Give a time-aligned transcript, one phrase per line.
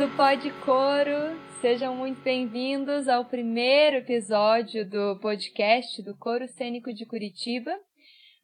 [0.00, 7.04] do Pod Coro, sejam muito bem-vindos ao primeiro episódio do podcast do Coro Cênico de
[7.04, 7.70] Curitiba.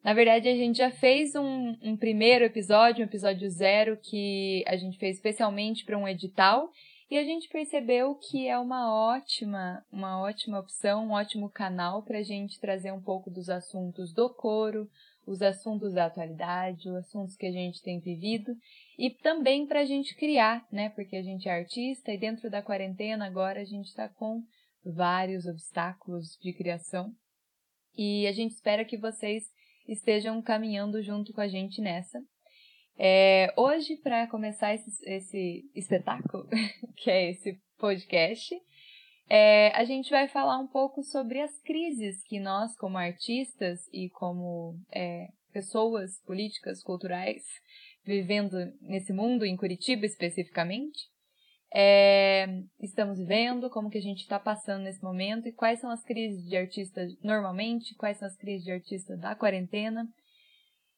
[0.05, 4.77] Na verdade, a gente já fez um, um primeiro episódio, um episódio zero, que a
[4.77, 6.69] gente fez especialmente para um edital,
[7.11, 12.19] e a gente percebeu que é uma ótima, uma ótima opção, um ótimo canal para
[12.19, 14.91] a gente trazer um pouco dos assuntos do coro,
[15.27, 18.53] os assuntos da atualidade, os assuntos que a gente tem vivido
[18.99, 20.91] e também para a gente criar, né?
[20.91, 24.43] Porque a gente é artista e dentro da quarentena agora a gente está com
[24.85, 27.13] vários obstáculos de criação
[27.97, 29.45] e a gente espera que vocês
[29.89, 32.21] estejam caminhando junto com a gente nessa.
[32.99, 36.49] É, hoje, para começar esse, esse espetáculo,
[36.97, 38.55] que é esse podcast,
[39.29, 44.09] é, a gente vai falar um pouco sobre as crises que nós, como artistas e
[44.11, 47.43] como é, pessoas políticas, culturais,
[48.07, 51.09] vivendo nesse mundo, em Curitiba especificamente,
[51.75, 52.47] é,
[52.81, 56.49] estamos vivendo, como que a gente está passando nesse momento e quais são as crises
[56.49, 60.09] de artista normalmente, quais são as crises de artista da quarentena.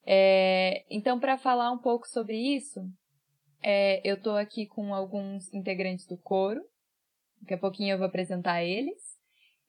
[0.06, 2.80] É, então, para falar um pouco sobre isso,
[3.62, 6.62] é, eu estou aqui com alguns integrantes do coro,
[7.40, 9.16] Daqui a pouquinho eu vou apresentar eles.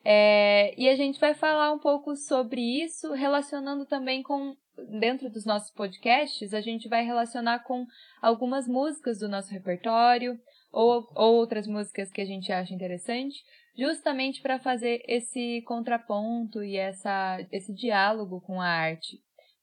[0.03, 4.55] É, e a gente vai falar um pouco sobre isso, relacionando também com,
[4.87, 7.85] dentro dos nossos podcasts, a gente vai relacionar com
[8.21, 10.39] algumas músicas do nosso repertório,
[10.71, 13.43] ou, ou outras músicas que a gente acha interessante,
[13.77, 19.17] justamente para fazer esse contraponto e essa, esse diálogo com a arte,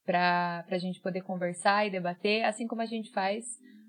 [0.04, 3.44] para a gente poder conversar e debater, assim como a gente faz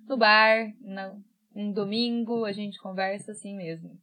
[0.07, 1.23] no bar, no,
[1.55, 3.97] um domingo, a gente conversa assim mesmo.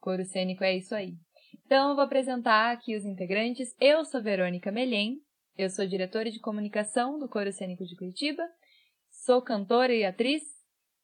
[0.00, 1.14] Coro cênico é isso aí.
[1.64, 3.74] Então, eu vou apresentar aqui os integrantes.
[3.78, 5.18] Eu sou Verônica Melhem,
[5.58, 8.42] eu sou diretora de comunicação do Coro Cênico de Curitiba,
[9.10, 10.42] sou cantora e atriz,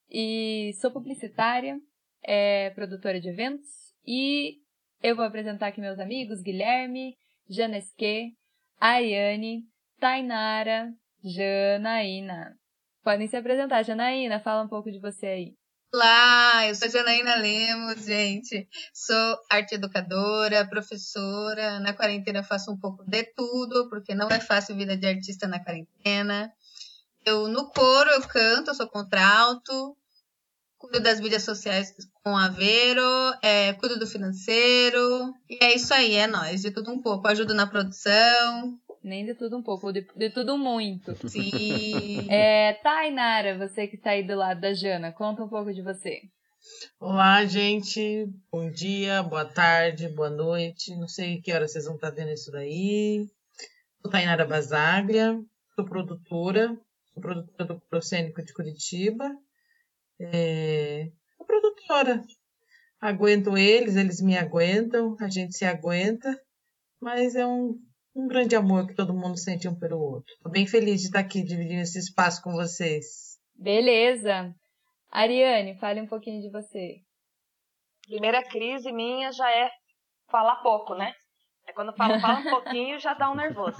[0.08, 1.76] e sou publicitária,
[2.22, 3.68] é, produtora de eventos,
[4.06, 4.60] e
[5.02, 7.16] eu vou apresentar aqui meus amigos Guilherme,
[7.50, 8.36] Janesque,
[8.78, 9.64] Ariane,
[9.98, 10.94] Tainara,
[11.24, 12.56] Janaína.
[13.02, 13.82] Podem se apresentar.
[13.82, 15.54] Janaína, fala um pouco de você aí.
[15.94, 18.68] Olá, eu sou Janaína Lemos, gente.
[18.92, 21.78] Sou arte educadora, professora.
[21.78, 25.62] Na quarentena faço um pouco de tudo, porque não é fácil vida de artista na
[25.62, 26.52] quarentena.
[27.24, 29.96] Eu no coro eu canto, eu sou contralto,
[30.78, 31.94] cuido das mídias sociais
[32.24, 35.32] com a Vero, é, cuido do financeiro.
[35.48, 37.28] E é isso aí, é nós, de tudo um pouco.
[37.28, 41.14] Ajudo na produção, nem de tudo um pouco, de, de tudo muito.
[41.28, 42.26] Sim.
[42.30, 46.22] É, Tainara, você que está aí do lado da Jana, conta um pouco de você.
[46.98, 48.26] Olá, gente.
[48.50, 50.96] Bom dia, boa tarde, boa noite.
[50.96, 53.28] Não sei que hora vocês vão estar vendo isso daí.
[54.00, 55.38] Sou Tainara Basaglia,
[55.74, 56.74] sou produtora,
[57.12, 59.30] sou produtora do Procênico de Curitiba.
[60.18, 62.24] É, sou produtora.
[62.98, 66.40] Aguento eles, eles me aguentam, a gente se aguenta,
[66.98, 67.78] mas é um
[68.14, 70.32] um grande amor que todo mundo sente um pelo outro.
[70.34, 73.38] Estou bem feliz de estar aqui dividindo esse espaço com vocês.
[73.54, 74.54] Beleza.
[75.10, 76.96] Ariane, fale um pouquinho de você.
[78.06, 79.70] Primeira crise minha já é
[80.30, 81.12] falar pouco, né?
[81.66, 83.78] É quando eu falo, fala um pouquinho, já dá um nervoso.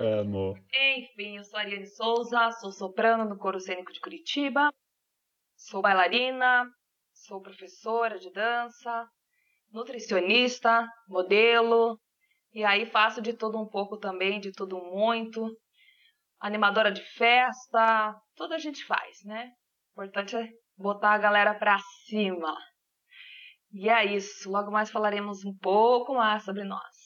[0.00, 0.58] é, amor.
[0.74, 4.72] Enfim, eu sou Ariane Souza, sou soprano no Coro Cênico de Curitiba,
[5.56, 6.68] sou bailarina,
[7.14, 9.08] sou professora de dança,
[9.72, 12.00] nutricionista, modelo,
[12.56, 15.46] e aí faço de tudo um pouco também, de tudo muito.
[16.40, 19.50] Animadora de festa, tudo a gente faz, né?
[19.94, 22.56] O importante é botar a galera pra cima.
[23.74, 24.50] E é isso.
[24.50, 26.96] Logo mais falaremos um pouco mais sobre nós.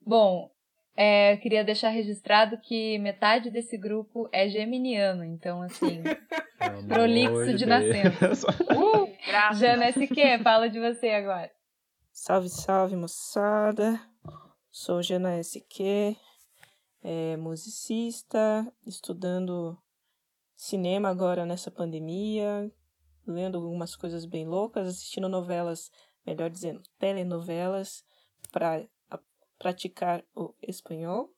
[0.00, 0.48] Bom,
[0.96, 6.04] é, eu queria deixar registrado que metade desse grupo é geminiano, então assim,
[6.86, 8.46] prolixo de, de nascença.
[8.78, 9.58] Uh, graças.
[9.58, 11.57] Jana SQ, fala de você agora.
[12.20, 13.98] Salve, salve, moçada.
[14.72, 16.16] Sou Jana SQ,
[17.00, 19.78] é, musicista, estudando
[20.56, 22.70] cinema agora nessa pandemia,
[23.24, 25.92] lendo algumas coisas bem loucas, assistindo novelas,
[26.26, 28.04] melhor dizendo, telenovelas,
[28.50, 28.84] para
[29.56, 31.32] praticar o espanhol.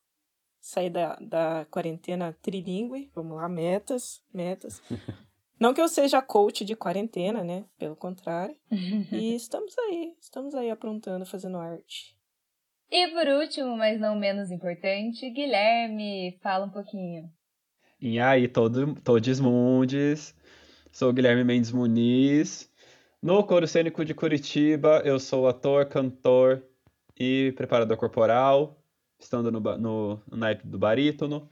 [0.62, 4.81] Sair da, da quarentena trilingue, vamos lá, metas, metas.
[5.60, 7.66] Não que eu seja coach de quarentena, né?
[7.78, 8.56] Pelo contrário.
[9.12, 12.16] e estamos aí, estamos aí aprontando, fazendo arte.
[12.90, 17.30] E por último, mas não menos importante, Guilherme, fala um pouquinho.
[18.00, 20.34] E aí, todo, todos mundes.
[20.90, 22.68] Sou Guilherme Mendes Muniz.
[23.22, 26.64] No Coro Cênico de Curitiba, eu sou ator, cantor
[27.18, 28.82] e preparador corporal,
[29.18, 31.48] estando no, no, no naipe do barítono.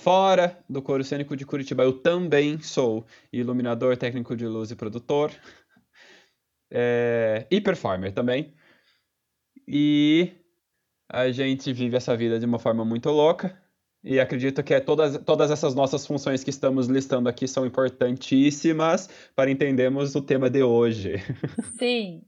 [0.00, 5.30] Fora do coro cênico de Curitiba, eu também sou iluminador, técnico de luz e produtor.
[6.70, 8.52] É, e performer também.
[9.68, 10.32] E
[11.08, 13.56] a gente vive essa vida de uma forma muito louca.
[14.02, 19.08] E acredito que é todas, todas essas nossas funções que estamos listando aqui são importantíssimas
[19.36, 21.16] para entendermos o tema de hoje.
[21.78, 22.22] Sim,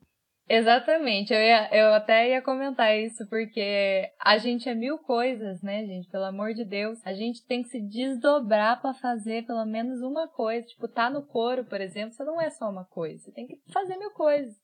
[0.49, 1.33] exatamente.
[1.33, 6.09] Eu, ia, eu até ia comentar isso, porque a gente é mil coisas, né, gente?
[6.09, 6.99] Pelo amor de Deus.
[7.05, 10.67] A gente tem que se desdobrar para fazer pelo menos uma coisa.
[10.67, 13.19] Tipo, tá no coro, por exemplo, você não é só uma coisa.
[13.19, 14.55] Você tem que fazer mil coisas.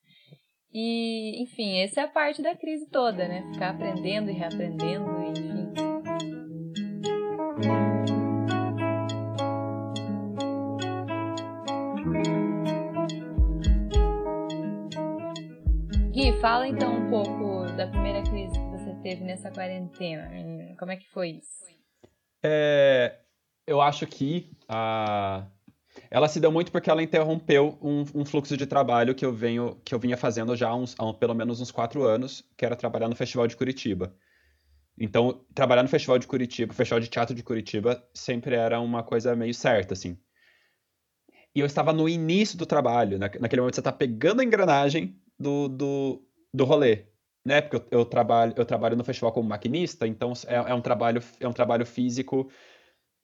[0.72, 3.50] E, enfim, essa é a parte da crise toda, né?
[3.52, 5.60] Ficar aprendendo e reaprendendo, enfim.
[16.20, 20.28] Gui, fala então um pouco da primeira crise que você teve nessa quarentena.
[20.78, 21.64] Como é que foi isso?
[22.42, 23.20] É,
[23.66, 25.46] eu acho que a
[26.10, 29.80] ela se deu muito porque ela interrompeu um, um, fluxo de trabalho que eu venho
[29.82, 32.76] que eu vinha fazendo já há, uns, há pelo menos uns quatro anos, que era
[32.76, 34.14] trabalhar no Festival de Curitiba.
[34.98, 39.34] Então, trabalhar no Festival de Curitiba, Festival de Teatro de Curitiba, sempre era uma coisa
[39.34, 40.18] meio certa, assim.
[41.54, 45.19] E eu estava no início do trabalho, na, naquele momento você está pegando a engrenagem
[45.40, 46.22] do, do,
[46.52, 47.06] do rolê,
[47.44, 47.62] né?
[47.62, 51.22] Porque eu, eu, trabalho, eu trabalho no festival como maquinista, então é, é um, trabalho,
[51.40, 52.50] é um trabalho físico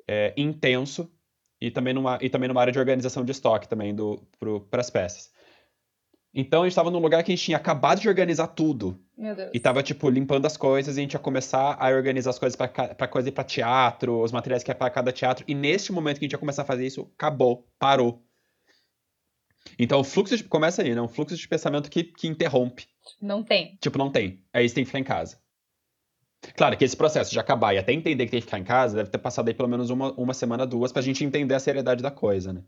[0.08, 1.12] é, intenso,
[1.60, 3.94] e também numa, e também numa área de organização de estoque também
[4.70, 5.30] para as peças.
[6.34, 9.00] Então a gente estava num lugar que a gente tinha acabado de organizar tudo.
[9.16, 9.50] Meu Deus.
[9.54, 12.54] E tava, tipo, limpando as coisas e a gente ia começar a organizar as coisas
[12.54, 15.46] para coisa ir pra teatro, os materiais que é para cada teatro.
[15.48, 18.22] E neste momento que a gente ia começar a fazer isso, acabou, parou.
[19.78, 21.00] Então o fluxo de, começa aí, né?
[21.00, 22.86] Um fluxo de pensamento que, que interrompe.
[23.20, 23.76] Não tem.
[23.80, 24.42] Tipo, não tem.
[24.52, 25.38] Aí você tem que ficar em casa.
[26.56, 28.96] Claro que esse processo de acabar e até entender que tem que ficar em casa
[28.96, 32.02] deve ter passado aí pelo menos uma, uma semana, duas, pra gente entender a seriedade
[32.02, 32.62] da coisa, né?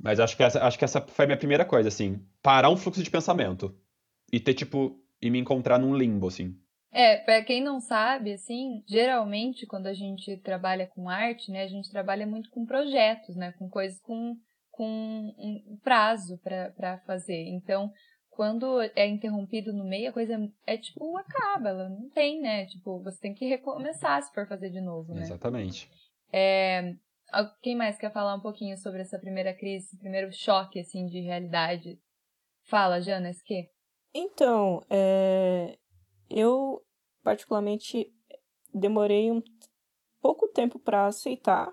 [0.00, 2.24] Mas acho que, essa, acho que essa foi a minha primeira coisa, assim.
[2.42, 3.76] Parar um fluxo de pensamento.
[4.32, 6.56] E ter, tipo, e me encontrar num limbo, assim.
[6.90, 11.68] É, pra quem não sabe, assim, geralmente quando a gente trabalha com arte, né, a
[11.68, 14.36] gente trabalha muito com projetos, né, com coisas com,
[14.78, 17.48] com um prazo para fazer.
[17.48, 17.92] Então,
[18.30, 20.34] quando é interrompido no meio, a coisa
[20.64, 22.66] é, é, tipo, acaba, ela não tem, né?
[22.66, 25.22] Tipo, você tem que recomeçar se for fazer de novo, né?
[25.22, 25.90] Exatamente.
[26.32, 26.94] É,
[27.60, 31.18] quem mais quer falar um pouquinho sobre essa primeira crise, esse primeiro choque, assim, de
[31.18, 31.98] realidade?
[32.62, 33.68] Fala, Jana, que?
[34.14, 35.76] Então, é,
[36.30, 36.80] eu
[37.24, 38.06] particularmente
[38.72, 39.42] demorei um
[40.20, 41.68] pouco tempo para aceitar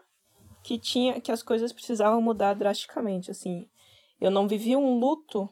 [0.65, 3.69] que tinha que as coisas precisavam mudar drasticamente, assim.
[4.19, 5.47] Eu não vivi um luto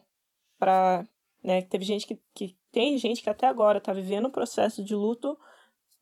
[0.58, 1.06] para,
[1.40, 4.92] né, teve gente que, que tem gente que até agora está vivendo um processo de
[4.92, 5.38] luto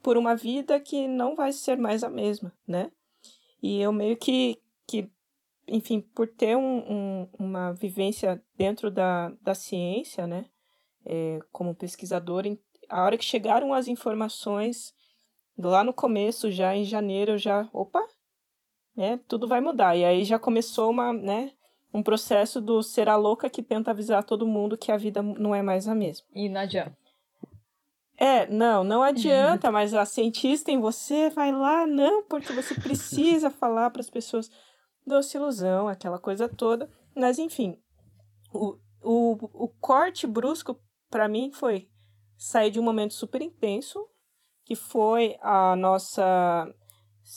[0.03, 2.91] por uma vida que não vai ser mais a mesma, né?
[3.63, 5.11] E eu meio que, que
[5.69, 10.47] enfim, por ter um, um, uma vivência dentro da, da ciência, né,
[11.05, 12.45] é, como pesquisador,
[12.89, 14.95] a hora que chegaram as informações,
[15.59, 18.03] lá no começo, já em janeiro, eu já, opa,
[18.97, 19.97] né, tudo vai mudar.
[19.97, 21.53] E aí já começou uma, né,
[21.93, 25.55] um processo do ser a louca que tenta avisar todo mundo que a vida não
[25.55, 26.27] é mais a mesma.
[26.35, 26.97] E não adianta.
[28.17, 33.51] É, não, não adianta, mas a cientista em você vai lá, não, porque você precisa
[33.51, 34.51] falar para as pessoas
[35.05, 36.89] doce ilusão, aquela coisa toda.
[37.17, 37.77] Mas, enfim,
[38.53, 40.79] o, o, o corte brusco
[41.11, 41.89] para mim foi
[42.37, 44.07] sair de um momento super intenso,
[44.65, 46.73] que foi a nossa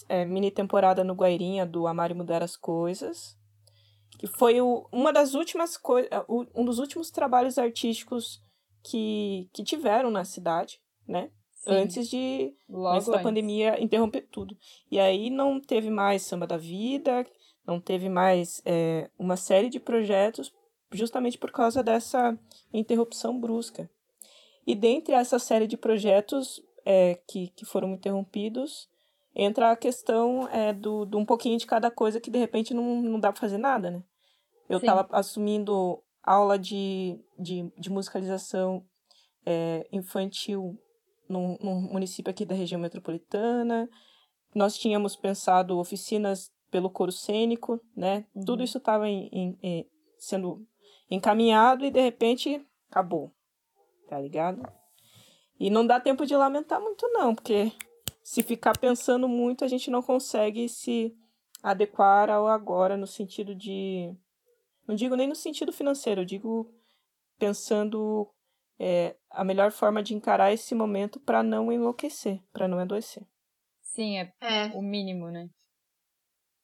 [0.08, 3.38] é, mini temporada no Guairinha do Amar e Mudar as Coisas,
[4.18, 8.42] que foi o, uma das últimas coisas, um dos últimos trabalhos artísticos
[8.84, 11.30] que, que tiveram na cidade, né?
[11.52, 11.72] Sim.
[11.72, 14.56] Antes de Logo antes da pandemia interromper tudo.
[14.92, 17.26] E aí não teve mais Samba da Vida,
[17.66, 20.54] não teve mais é, uma série de projetos
[20.92, 22.38] justamente por causa dessa
[22.72, 23.90] interrupção brusca.
[24.66, 28.88] E dentre essa série de projetos é, que, que foram interrompidos,
[29.36, 33.02] entra a questão é, do, do um pouquinho de cada coisa que de repente não,
[33.02, 34.02] não dá para fazer nada, né?
[34.70, 38.84] Eu estava assumindo aula de, de, de musicalização
[39.46, 40.80] é, infantil
[41.30, 43.88] num, num município aqui da região metropolitana.
[44.56, 48.26] Nós tínhamos pensado oficinas pelo coro cênico, né?
[48.34, 48.44] Uhum.
[48.44, 49.06] Tudo isso estava
[50.18, 50.66] sendo
[51.10, 53.32] encaminhado e de repente acabou,
[54.10, 54.68] tá ligado?
[55.60, 57.72] E não dá tempo de lamentar muito não, porque
[58.26, 61.16] se ficar pensando muito, a gente não consegue se
[61.62, 64.12] adequar ao agora no sentido de.
[64.88, 66.74] Não digo nem no sentido financeiro, eu digo
[67.38, 68.28] pensando
[68.80, 73.24] é, a melhor forma de encarar esse momento para não enlouquecer, para não adoecer.
[73.80, 75.48] Sim, é, É, o mínimo, né?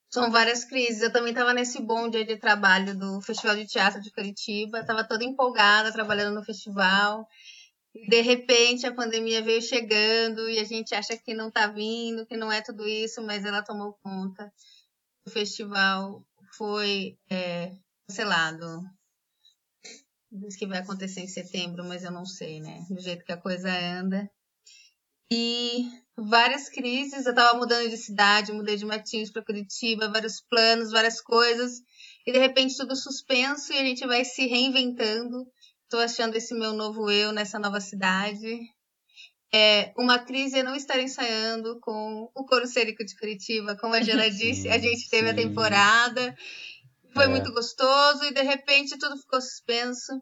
[0.10, 1.04] são várias crises.
[1.04, 4.80] Eu também estava nesse bonde aí de trabalho do Festival de Teatro de Curitiba.
[4.80, 7.28] Estava toda empolgada, trabalhando no festival.
[7.94, 12.38] De repente, a pandemia veio chegando e a gente acha que não está vindo, que
[12.38, 14.52] não é tudo isso, mas ela tomou conta.
[15.26, 17.76] O festival foi é,
[18.08, 18.84] cancelado.
[20.32, 22.86] Diz que vai acontecer em setembro, mas eu não sei, né?
[22.90, 24.32] Do jeito que a coisa anda.
[25.30, 30.92] E várias crises, eu estava mudando de cidade, mudei de Matinhos para Curitiba, vários planos,
[30.92, 31.82] várias coisas.
[32.26, 35.46] E de repente tudo suspenso e a gente vai se reinventando.
[35.92, 38.62] Estou achando esse meu novo eu nessa nova cidade.
[39.54, 44.00] É uma crise é não estar ensaiando com o Coro Cênico de Curitiba, como a
[44.02, 45.42] Jana disse, a gente teve a sim.
[45.50, 46.34] temporada,
[47.14, 47.28] foi É.
[47.28, 50.14] muito gostoso e de repente tudo ficou suspenso.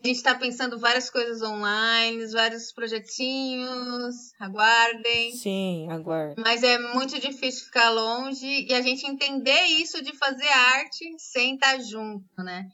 [0.00, 5.32] A gente está pensando várias coisas online, vários projetinhos, aguardem.
[5.32, 6.40] Sim, aguardo.
[6.40, 11.54] Mas é muito difícil ficar longe e a gente entender isso de fazer arte sem
[11.56, 12.64] estar junto, né?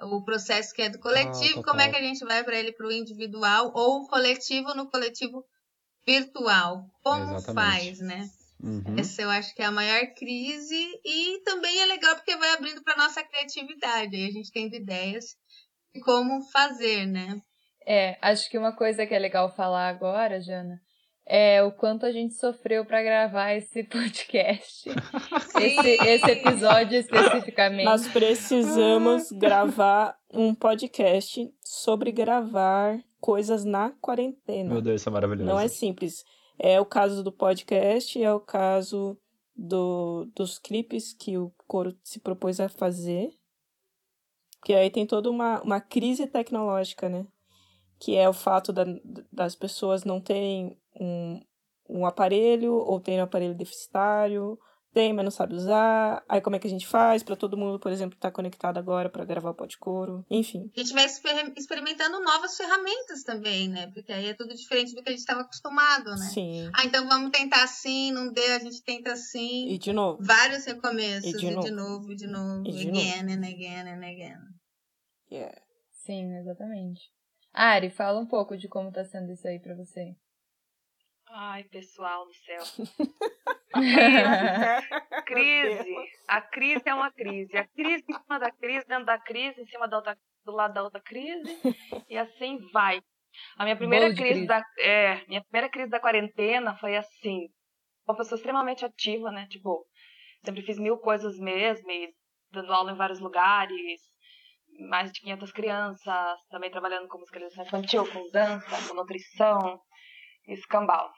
[0.00, 1.90] O processo que é do coletivo, Ah, como é total.
[1.90, 5.44] que a gente vai para ele para o individual ou o coletivo no coletivo
[6.06, 6.84] virtual?
[7.02, 7.54] Como Exatamente.
[7.54, 8.28] faz, né?
[8.62, 8.98] Uhum.
[8.98, 12.82] Essa eu acho que é a maior crise e também é legal porque vai abrindo
[12.82, 14.16] para nossa criatividade.
[14.16, 15.24] Aí a gente tendo ideias
[15.94, 17.40] de como fazer, né?
[17.86, 20.80] É, acho que uma coisa que é legal falar agora, Jana,
[21.26, 24.88] é o quanto a gente sofreu pra gravar esse podcast.
[25.60, 27.84] esse, esse episódio especificamente.
[27.84, 34.72] Nós precisamos gravar um podcast sobre gravar coisas na quarentena.
[34.72, 35.50] Meu Deus, isso é maravilhoso.
[35.50, 36.24] Não é simples.
[36.58, 39.18] É o caso do podcast, é o caso
[39.54, 43.30] do, dos clipes que o Coro se propôs a fazer.
[44.64, 47.26] Que aí tem toda uma, uma crise tecnológica, né?
[47.98, 48.84] Que é o fato da,
[49.32, 51.40] das pessoas não terem um,
[51.88, 54.58] um aparelho ou terem um aparelho deficitário,
[54.92, 56.24] tem, mas não sabe usar.
[56.26, 59.10] Aí como é que a gente faz para todo mundo, por exemplo, estar conectado agora
[59.10, 60.24] para gravar o podcast?
[60.30, 60.70] Enfim.
[60.74, 63.90] A gente vai exper- experimentando novas ferramentas também, né?
[63.92, 66.30] Porque aí é tudo diferente do que a gente estava acostumado, né?
[66.32, 66.70] Sim.
[66.74, 69.68] Ah, então vamos tentar assim, não deu, a gente tenta assim.
[69.68, 70.18] E de novo.
[70.22, 71.70] Vários recomeços, E de e de novo.
[71.70, 74.38] novo, e de novo, E de again and again and again.
[75.30, 75.60] Yeah.
[75.92, 77.02] Sim, exatamente.
[77.52, 80.14] Ari, fala um pouco de como tá sendo isso aí pra você.
[81.28, 82.62] Ai, pessoal do céu.
[85.26, 85.94] Crise.
[86.28, 87.56] A crise é uma crise.
[87.56, 90.74] A crise em cima da crise, dentro da crise, em cima da outra, do lado
[90.74, 91.60] da outra crise.
[92.08, 93.02] E assim vai.
[93.56, 94.46] A minha primeira crise, crise.
[94.46, 97.48] da é, minha primeira crise da quarentena foi assim.
[98.06, 99.46] Uma pessoa extremamente ativa, né?
[99.50, 99.84] Tipo,
[100.44, 102.14] sempre fiz mil coisas mesmo, e
[102.50, 104.00] dando aula em vários lugares,
[104.88, 109.80] mais de 500 crianças, também trabalhando com música educação infantil, com dança, com nutrição,
[110.46, 111.10] escambau.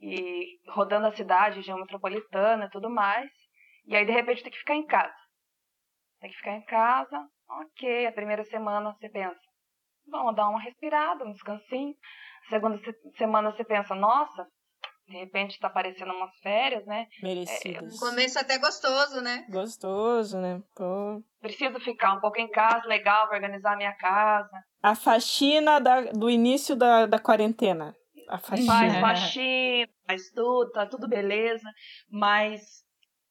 [0.00, 3.30] E rodando a cidade, região metropolitana e tudo mais.
[3.86, 5.14] E aí, de repente, tem que ficar em casa.
[6.20, 8.06] Tem que ficar em casa, ok.
[8.06, 9.38] A primeira semana você pensa,
[10.08, 11.94] vamos dar uma respirada, um descansinho.
[12.46, 14.46] A segunda se- semana você pensa, nossa,
[15.08, 17.06] de repente está aparecendo umas férias, né?
[17.22, 17.94] Merecidas.
[17.94, 19.44] No começo até gostoso, né?
[19.50, 20.62] Gostoso, né?
[20.76, 21.22] Pô.
[21.40, 24.64] Preciso ficar um pouco em casa, legal, vou organizar a minha casa.
[24.82, 27.94] A faxina da, do início da, da quarentena.
[28.28, 29.00] A Faz faxina.
[29.00, 31.68] faxina, faz tudo, tá tudo beleza.
[32.10, 32.84] Mas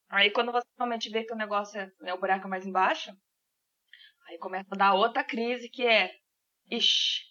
[0.10, 3.12] aí quando você realmente vê que o negócio é né, o buraco é mais embaixo,
[4.28, 6.12] aí começa a dar outra crise que é,
[6.70, 7.22] ixi,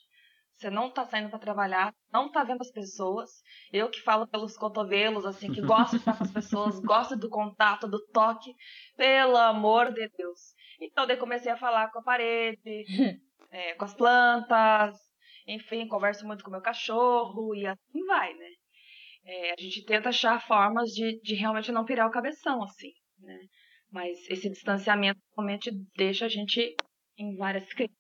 [0.61, 3.31] você não tá saindo para trabalhar, não tá vendo as pessoas.
[3.73, 7.31] Eu que falo pelos cotovelos, assim, que gosto de estar com as pessoas, gosto do
[7.31, 8.55] contato, do toque,
[8.95, 10.55] pelo amor de Deus.
[10.79, 12.85] Então daí comecei a falar com a parede,
[13.51, 14.99] é, com as plantas,
[15.47, 18.49] enfim, converso muito com meu cachorro e assim vai, né?
[19.25, 23.39] É, a gente tenta achar formas de, de realmente não pirar o cabeção, assim, né?
[23.93, 26.75] Mas esse distanciamento realmente deixa a gente
[27.19, 27.95] em várias crises.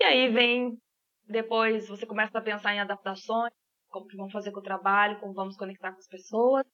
[0.00, 0.78] E aí vem,
[1.26, 3.52] depois você começa a pensar em adaptações,
[3.88, 6.64] como que vamos fazer com o trabalho, como vamos conectar com as pessoas.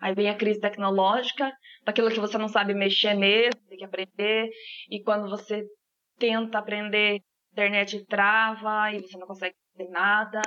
[0.00, 1.52] Aí vem a crise tecnológica,
[1.84, 4.50] daquilo que você não sabe mexer mesmo, tem que aprender.
[4.90, 5.64] E quando você
[6.18, 7.20] tenta aprender,
[7.54, 10.42] internet trava e você não consegue fazer nada.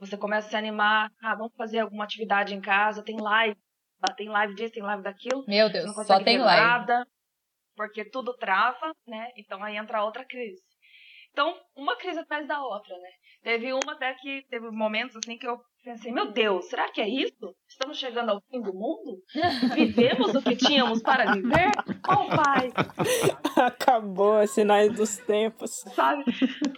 [0.00, 3.56] Você começa a se animar, ah, vamos fazer alguma atividade em casa, tem live,
[4.16, 5.44] tem live disso, tem live daquilo.
[5.46, 6.66] Meu Deus, não só tem live.
[6.66, 7.06] nada,
[7.76, 9.28] porque tudo trava, né?
[9.36, 10.60] Então aí entra outra crise.
[11.30, 13.10] Então, uma crise atrás da outra, né?
[13.42, 17.08] Teve uma até que teve momentos assim que eu pensei, meu Deus, será que é
[17.08, 17.54] isso?
[17.68, 19.22] Estamos chegando ao fim do mundo?
[19.74, 21.70] Vivemos o que tínhamos para viver?
[22.08, 22.70] Oh, pai,
[23.64, 25.70] Acabou, sinais dos tempos.
[25.94, 26.24] sabe?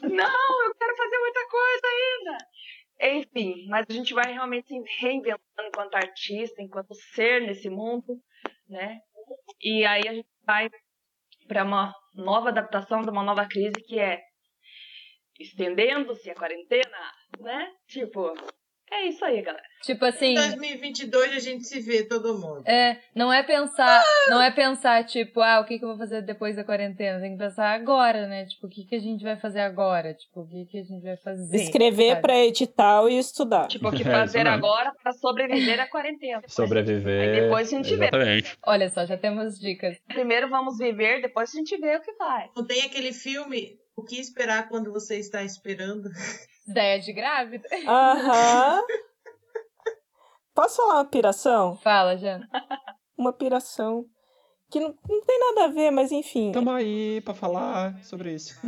[0.03, 2.39] Não, eu quero fazer muita coisa ainda.
[3.19, 8.21] Enfim, mas a gente vai realmente se reinventando enquanto artista, enquanto ser nesse mundo,
[8.69, 8.99] né?
[9.61, 10.71] E aí a gente vai
[11.49, 14.21] para uma nova adaptação de uma nova crise que é
[15.41, 16.99] estendendo-se a quarentena,
[17.41, 17.73] né?
[17.89, 18.33] Tipo,
[18.93, 19.65] é isso aí, galera.
[19.83, 20.33] Tipo assim.
[20.33, 22.63] Em 2022 a gente se vê todo mundo.
[22.67, 26.23] É, não é pensar, não é pensar, tipo, ah, o que, que eu vou fazer
[26.23, 27.21] depois da quarentena?
[27.21, 28.45] Tem que pensar agora, né?
[28.47, 30.15] Tipo, o que, que a gente vai fazer agora?
[30.15, 31.57] Tipo, o que, que a gente vai fazer?
[31.57, 33.67] Escrever para edital e estudar.
[33.67, 36.37] Tipo, o que fazer é agora para sobreviver à quarentena.
[36.37, 37.21] Depois, sobreviver.
[37.21, 38.51] Aí depois a gente exatamente.
[38.51, 38.57] vê.
[38.65, 39.97] Olha só, já temos dicas.
[40.07, 42.51] Primeiro vamos viver, depois a gente vê o que vai.
[42.57, 46.09] Não tem aquele filme O que esperar quando você está esperando?
[46.67, 47.69] Ideia de grávida?
[47.87, 48.83] Aham.
[50.55, 51.77] Posso falar uma piração?
[51.77, 52.49] Fala, Jana.
[53.17, 54.07] Uma piração
[54.71, 56.53] que não, não tem nada a ver, mas enfim.
[56.53, 58.59] Tamo aí pra falar sobre isso.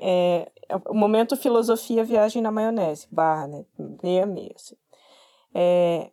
[0.00, 3.64] é, é o momento filosofia viagem na maionese, barra, né?
[4.02, 4.52] Meia meia.
[4.56, 4.76] Assim.
[5.54, 6.10] É,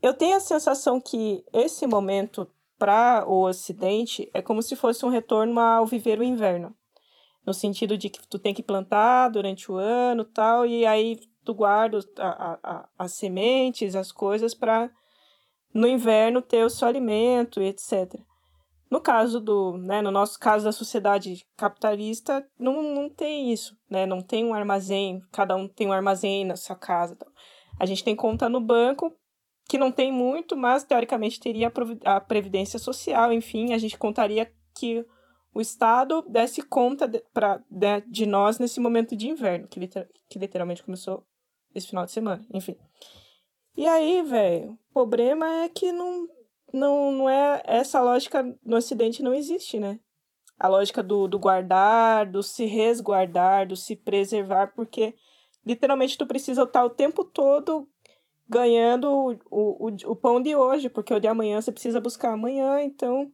[0.00, 5.08] eu tenho a sensação que esse momento para o Ocidente é como se fosse um
[5.08, 6.76] retorno ao viver o inverno.
[7.46, 11.52] No sentido de que tu tem que plantar durante o ano tal, e aí tu
[11.54, 14.90] guarda a, a, as sementes, as coisas para
[15.74, 18.20] no inverno ter o seu alimento e etc.
[18.90, 24.04] No caso do, né, no nosso caso da sociedade capitalista, não, não tem isso, né?
[24.04, 27.16] Não tem um armazém, cada um tem um armazém na sua casa.
[27.16, 27.28] Tal.
[27.80, 29.10] A gente tem conta no banco,
[29.66, 31.72] que não tem muito, mas teoricamente teria
[32.04, 35.04] a previdência social, enfim, a gente contaria que
[35.54, 40.08] o Estado desse conta de, pra, de, de nós nesse momento de inverno, que, liter,
[40.28, 41.26] que literalmente começou
[41.74, 42.76] esse final de semana, enfim.
[43.76, 46.28] E aí, velho, o problema é que não,
[46.72, 47.62] não, não é.
[47.64, 49.98] Essa lógica no Ocidente não existe, né?
[50.58, 55.14] A lógica do, do guardar, do se resguardar, do se preservar, porque
[55.64, 57.88] literalmente tu precisa estar o tempo todo
[58.48, 59.10] ganhando
[59.50, 63.32] o, o, o pão de hoje, porque o de amanhã você precisa buscar amanhã, então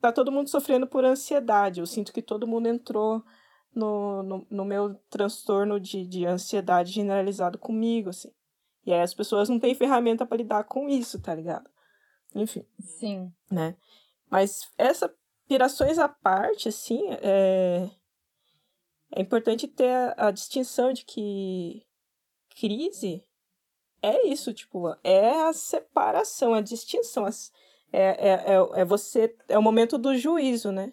[0.00, 1.80] tá todo mundo sofrendo por ansiedade.
[1.80, 3.22] Eu sinto que todo mundo entrou
[3.74, 8.32] no, no, no meu transtorno de, de ansiedade generalizado comigo, assim.
[8.84, 11.68] E aí as pessoas não têm ferramenta para lidar com isso, tá ligado?
[12.34, 12.64] Enfim.
[12.80, 13.32] Sim.
[13.50, 13.76] Né?
[14.30, 15.12] Mas essa
[15.46, 17.88] pirações à parte, assim, é,
[19.12, 21.86] é importante ter a, a distinção de que
[22.50, 23.24] crise
[24.02, 27.26] é isso, tipo, é a separação, a distinção.
[27.26, 27.30] É,
[27.92, 30.92] é, é, é você, é o momento do juízo, né?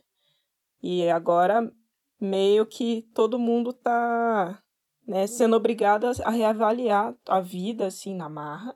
[0.81, 1.71] E agora
[2.19, 4.61] meio que todo mundo tá
[5.07, 8.75] né, sendo obrigado a reavaliar a vida assim na marra,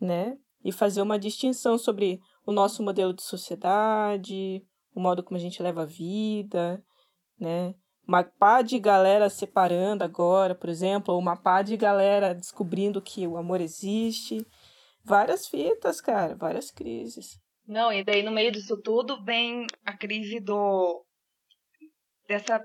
[0.00, 0.38] né?
[0.64, 5.62] E fazer uma distinção sobre o nosso modelo de sociedade, o modo como a gente
[5.62, 6.82] leva a vida,
[7.38, 7.74] né?
[8.06, 13.26] Uma pá de galera separando agora, por exemplo, ou uma pá de galera descobrindo que
[13.26, 14.44] o amor existe.
[15.04, 17.40] Várias fitas, cara, várias crises.
[17.66, 21.04] Não, e daí no meio disso tudo vem a crise do
[22.26, 22.64] dessa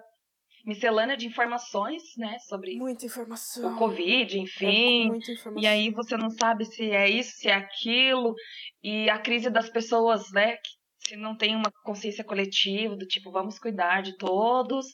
[0.66, 3.74] miscelânea de informações, né, sobre muita informação.
[3.74, 5.06] o Covid, enfim.
[5.06, 5.64] É muita informação.
[5.64, 8.36] E aí você não sabe se é isso, se é aquilo,
[8.84, 13.32] e a crise das pessoas, né, que se não tem uma consciência coletiva do tipo
[13.32, 14.86] vamos cuidar de todos,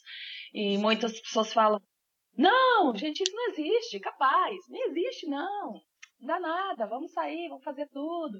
[0.54, 1.82] e muitas pessoas falam
[2.36, 5.82] não, gente, isso não existe, capaz, não existe não
[6.26, 8.40] dá nada, vamos sair, vamos fazer tudo,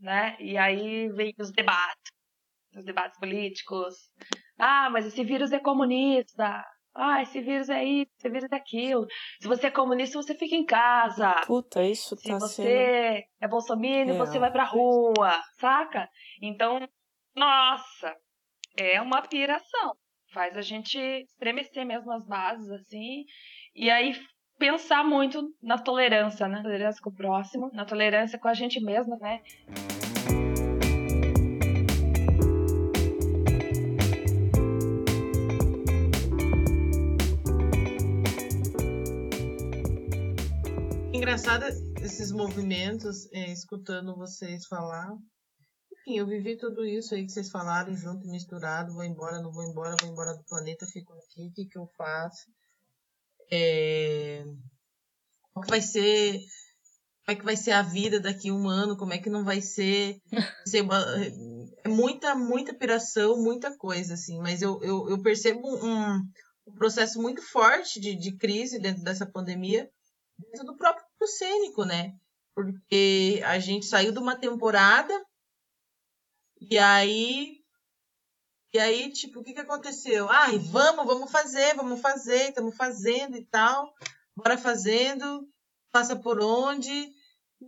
[0.00, 0.36] né?
[0.40, 2.12] E aí vem os debates,
[2.76, 3.94] os debates políticos.
[4.58, 6.64] Ah, mas esse vírus é comunista.
[6.96, 9.04] Ah, esse vírus é isso, esse vírus é aquilo.
[9.40, 11.34] Se você é comunista, você fica em casa.
[11.44, 12.68] Puta, isso Se tá você sendo...
[13.40, 14.18] é bolsominion, É.
[14.18, 16.08] você vai pra rua, saca?
[16.40, 16.88] Então,
[17.34, 18.14] nossa,
[18.78, 19.96] é uma piração.
[20.32, 23.24] Faz a gente estremecer mesmo as bases, assim.
[23.74, 24.14] E aí
[24.58, 26.62] pensar muito na tolerância, né?
[26.62, 29.40] Tolerância com o próximo, na tolerância com a gente mesma, né?
[41.12, 41.64] Engraçado
[42.02, 45.10] esses movimentos, é, escutando vocês falar.
[45.92, 49.64] Enfim, eu vivi tudo isso aí que vocês falaram, junto, misturado, vou embora, não vou
[49.64, 52.44] embora, vou embora do planeta, fico aqui, o que, que eu faço?
[53.50, 54.44] É...
[55.52, 56.40] Qual que vai ser
[57.26, 59.44] como é que vai ser a vida daqui a um ano, como é que não
[59.44, 60.20] vai ser.
[60.32, 61.04] Vai ser uma-
[61.82, 64.38] é muita, muita piração, muita coisa, assim.
[64.40, 66.16] Mas eu, eu, eu percebo um,
[66.66, 69.88] um processo muito forte de, de crise dentro dessa pandemia,
[70.38, 72.12] dentro do próprio cênico, né?
[72.54, 75.14] Porque a gente saiu de uma temporada
[76.60, 77.63] e aí.
[78.74, 80.28] E aí, tipo, o que, que aconteceu?
[80.28, 83.94] Ai, vamos, vamos fazer, vamos fazer, estamos fazendo e tal.
[84.34, 85.48] bora fazendo,
[85.92, 87.08] passa por onde.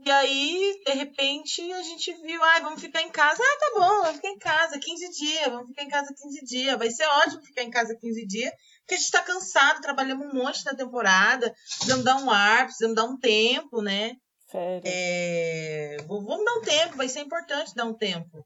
[0.04, 3.40] E aí, de repente, a gente viu, ai, vamos ficar em casa.
[3.40, 6.76] Ah, tá bom, vamos ficar em casa 15 dias, vamos ficar em casa 15 dias.
[6.76, 10.34] Vai ser ótimo ficar em casa 15 dias, porque a gente tá cansado, trabalhamos um
[10.34, 14.16] monte na temporada, precisamos dar um ar, precisamos dar um tempo, né?
[14.50, 14.82] Férias.
[14.84, 18.44] É, vamos dar um tempo, vai ser importante dar um tempo.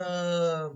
[0.00, 0.70] Ah,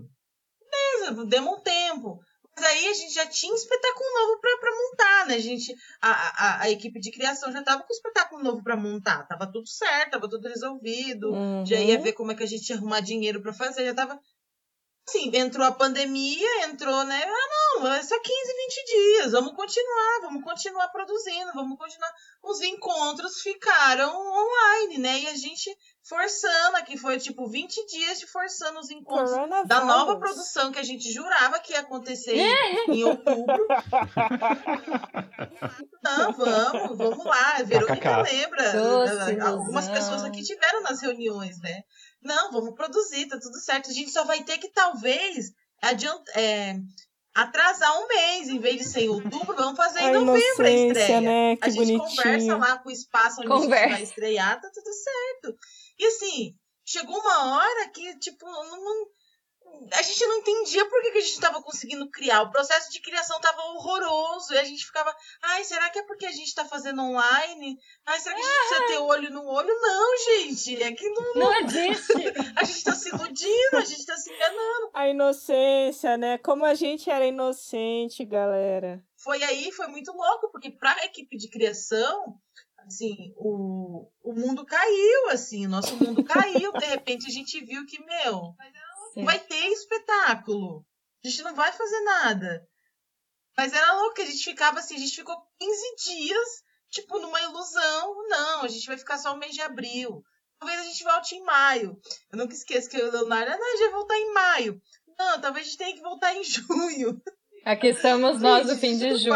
[0.97, 2.19] beleza, demos um tempo.
[2.55, 5.35] Mas aí a gente já tinha espetáculo novo para montar, né?
[5.35, 9.25] A, gente, a, a, a equipe de criação já estava com espetáculo novo para montar.
[9.27, 11.31] Tava tudo certo, tava tudo resolvido.
[11.65, 12.03] Já ia Uhum.
[12.03, 13.85] ver como é que a gente ia arrumar dinheiro para fazer.
[13.85, 14.19] Já tava.
[15.09, 17.23] Assim, entrou a pandemia, entrou, né?
[17.25, 19.31] Ah, não, é só 15, 20 dias.
[19.31, 22.11] Vamos continuar, vamos continuar produzindo, vamos continuar.
[22.43, 25.19] Os encontros ficaram online, né?
[25.21, 25.75] E a gente
[26.07, 29.31] forçando aqui, foi tipo 20 dias de forçando os encontros
[29.67, 33.67] da nova produção que a gente jurava que ia acontecer em, em outubro.
[36.03, 37.63] Não, vamos, vamos lá.
[37.63, 38.71] Verônica lembra.
[38.73, 39.93] Doce Algumas ilusão.
[39.93, 41.83] pessoas aqui tiveram nas reuniões, né?
[42.21, 43.89] Não, vamos produzir, tá tudo certo.
[43.89, 45.51] A gente só vai ter que, talvez,
[45.81, 46.75] adiant- é,
[47.33, 48.49] atrasar um mês.
[48.49, 51.21] Em vez de ser em outubro, vamos fazer em A novembro a estreia.
[51.21, 51.55] né?
[51.55, 51.99] Que a gente bonitinho.
[52.09, 53.83] conversa lá com o espaço onde a Conversa.
[53.87, 55.57] gente vai estrear, tá tudo certo.
[55.97, 56.55] E assim,
[56.85, 59.07] chegou uma hora que, tipo, não- não-
[59.93, 62.43] a gente não entendia por que, que a gente estava conseguindo criar.
[62.43, 64.53] O processo de criação estava horroroso.
[64.53, 67.77] E a gente ficava, ai, será que é porque a gente está fazendo online?
[68.05, 69.73] Ai, será que a gente precisa ter olho no olho?
[69.81, 70.83] Não, gente.
[70.83, 72.13] É que não, Não existe.
[72.55, 74.89] a gente está se iludindo, a gente está se enganando.
[74.93, 76.37] A inocência, né?
[76.37, 79.03] Como a gente era inocente, galera.
[79.17, 82.39] Foi aí, foi muito louco, porque para a equipe de criação,
[82.85, 86.71] assim, o, o mundo caiu, assim, o nosso mundo caiu.
[86.73, 88.55] De repente a gente viu que, meu,
[89.25, 90.85] Vai ter espetáculo.
[91.23, 92.67] A gente não vai fazer nada.
[93.57, 98.27] Mas era louco, a gente ficava assim, a gente ficou 15 dias, tipo, numa ilusão.
[98.27, 100.23] Não, a gente vai ficar só o mês de abril.
[100.59, 101.99] Talvez a gente volte em maio.
[102.31, 104.81] Eu nunca esqueço que o Leonardo, ah, não, a gente vai voltar em maio.
[105.17, 107.21] Não, talvez a gente tenha que voltar em junho.
[107.65, 109.33] Aqui estamos nós no fim de junho.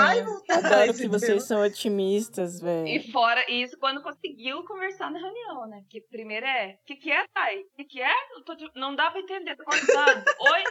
[0.49, 2.87] Adoro que vocês são otimistas, velho.
[2.87, 5.83] E fora isso, quando conseguiu conversar na reunião, né?
[5.89, 7.59] Que primeiro é, o que, que é, Thay?
[7.59, 8.13] O que, que é?
[8.35, 10.23] Eu tô de- Não dá pra entender, tô cortando.
[10.39, 10.63] Oi?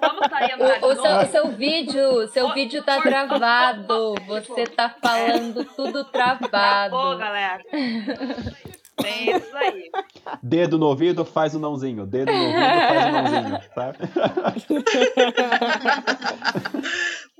[0.00, 4.14] Vamos sair andar O, o seu, seu vídeo, seu vídeo tá ó, travado.
[4.26, 7.18] Você tá falando tudo travado.
[7.18, 7.62] galera.
[8.96, 9.90] Tem isso aí.
[10.42, 12.06] Dedo no ouvido, faz o nãozinho.
[12.06, 13.98] Dedo no ouvido, faz o nãozinho, sabe?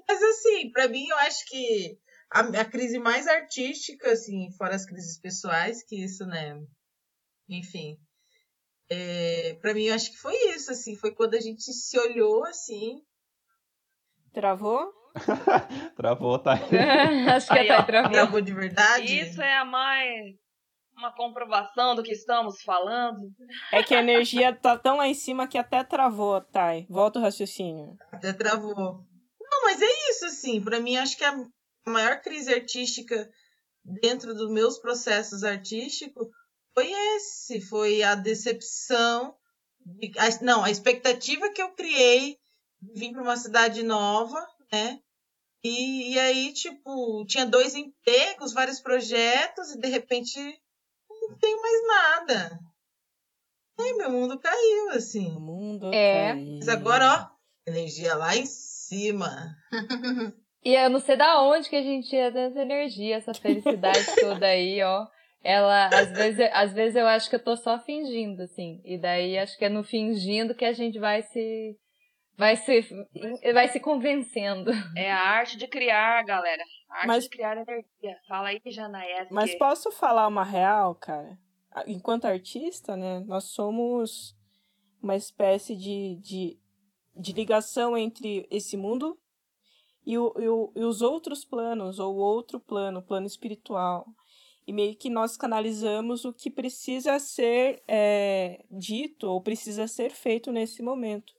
[0.08, 1.98] Mas assim, pra mim, eu acho que
[2.32, 6.58] a, a crise mais artística, assim, fora as crises pessoais, que isso, né?
[7.48, 7.96] Enfim.
[8.90, 12.44] É, para mim, eu acho que foi isso, assim, foi quando a gente se olhou
[12.44, 13.00] assim.
[14.32, 14.92] Travou?
[15.96, 16.54] Travou, tá?
[17.34, 17.82] Acho que Aí, tá ó.
[17.84, 18.12] travado.
[18.12, 19.20] Travou de verdade.
[19.20, 20.34] Isso é a mais
[20.96, 23.30] uma comprovação do que estamos falando.
[23.72, 26.86] É que a energia tá tão lá em cima que até travou, Thay.
[26.88, 27.96] Volta o raciocínio.
[28.12, 28.74] Até travou.
[29.40, 30.60] Não, mas é isso, assim.
[30.62, 31.34] Pra mim, acho que a
[31.86, 33.28] maior crise artística
[33.84, 36.26] dentro dos meus processos artísticos
[36.74, 37.60] foi esse.
[37.60, 39.34] Foi a decepção.
[39.86, 42.38] de- a- não, a expectativa que eu criei
[42.80, 44.40] de vir para uma cidade nova,
[44.72, 44.98] né?
[45.62, 50.38] E, e aí, tipo, tinha dois empregos, vários projetos, e de repente
[51.28, 52.58] não tenho mais nada.
[53.80, 55.30] Aí, meu mundo caiu, O assim.
[55.38, 56.32] mundo É.
[56.32, 56.56] caiu.
[56.58, 57.06] Mas agora,
[57.66, 59.28] ó, energia lá em cima.
[60.66, 64.46] E eu não sei da onde que a gente tira tanta energia, essa felicidade toda
[64.46, 65.06] aí, ó.
[65.42, 68.80] Ela, às vezes, às vezes eu acho que eu tô só fingindo, assim.
[68.82, 71.76] E daí acho que é no fingindo que a gente vai se.
[72.38, 72.80] Vai se.
[73.52, 74.70] Vai se convencendo.
[74.96, 76.62] É a arte de criar, galera.
[76.94, 78.16] Arte Mas- de criar energia.
[78.28, 78.60] Fala aí.
[79.30, 81.36] Mas que- posso falar uma real, cara?
[81.88, 84.36] Enquanto artista, né, nós somos
[85.02, 86.58] uma espécie de, de,
[87.16, 89.18] de ligação entre esse mundo
[90.06, 94.06] e, o, e, o- e os outros planos, ou outro plano, o plano espiritual.
[94.66, 100.52] E meio que nós canalizamos o que precisa ser é, dito ou precisa ser feito
[100.52, 101.34] nesse momento.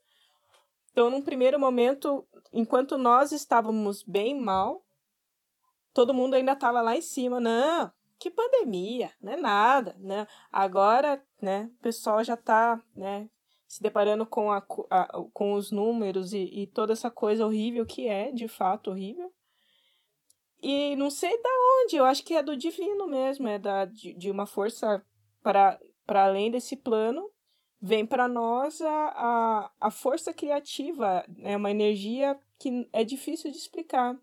[0.92, 4.85] Então, num primeiro momento, enquanto nós estávamos bem mal,
[5.96, 7.40] todo mundo ainda estava lá em cima.
[7.40, 10.28] Não, que pandemia, não é nada, né?
[10.52, 13.30] Agora, né, o pessoal já está, né,
[13.68, 18.08] se deparando com, a, a- com os números e, e toda essa coisa horrível que
[18.08, 19.34] é, de fato, horrível.
[20.62, 21.50] E não sei da
[21.84, 25.06] onde, eu acho que é do divino mesmo, é da, de, de uma força
[25.44, 27.30] para, além desse plano,
[27.80, 33.58] vem para nós a, a, a força criativa, é uma energia que é difícil de
[33.58, 34.18] explicar.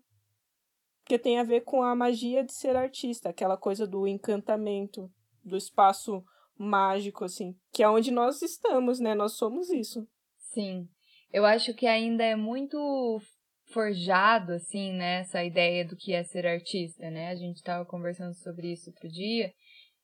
[1.03, 5.11] Porque tem a ver com a magia de ser artista, aquela coisa do encantamento,
[5.43, 6.23] do espaço
[6.57, 9.13] mágico, assim, que é onde nós estamos, né?
[9.13, 10.07] Nós somos isso.
[10.37, 10.87] Sim.
[11.31, 13.19] Eu acho que ainda é muito
[13.73, 15.21] forjado, assim, né?
[15.21, 17.29] Essa ideia do que é ser artista, né?
[17.29, 19.51] A gente estava conversando sobre isso outro dia,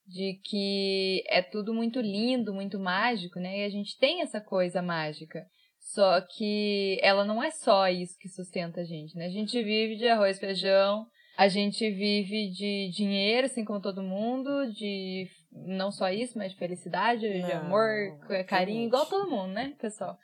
[0.06, 3.60] de que é tudo muito lindo, muito mágico, né?
[3.60, 5.46] E a gente tem essa coisa mágica.
[5.80, 9.26] Só que ela não é só isso que sustenta a gente, né?
[9.26, 14.02] A gente vive de arroz e feijão, a gente vive de dinheiro, assim como todo
[14.02, 19.52] mundo, de não só isso, mas de felicidade, não, de amor, carinho, igual todo mundo,
[19.52, 20.16] né, pessoal?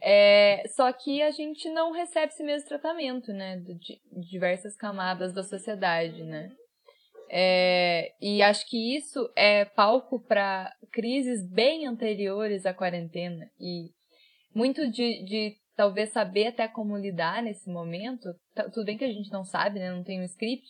[0.00, 5.32] É, só que a gente não recebe esse mesmo tratamento, né, de, de diversas camadas
[5.32, 6.50] da sociedade, né?
[7.28, 13.90] É, e acho que isso é palco para crises bem anteriores à quarentena e
[14.54, 18.28] muito de, de talvez saber até como lidar nesse momento.
[18.72, 19.90] Tudo bem que a gente não sabe, né?
[19.90, 20.68] Não tem um script,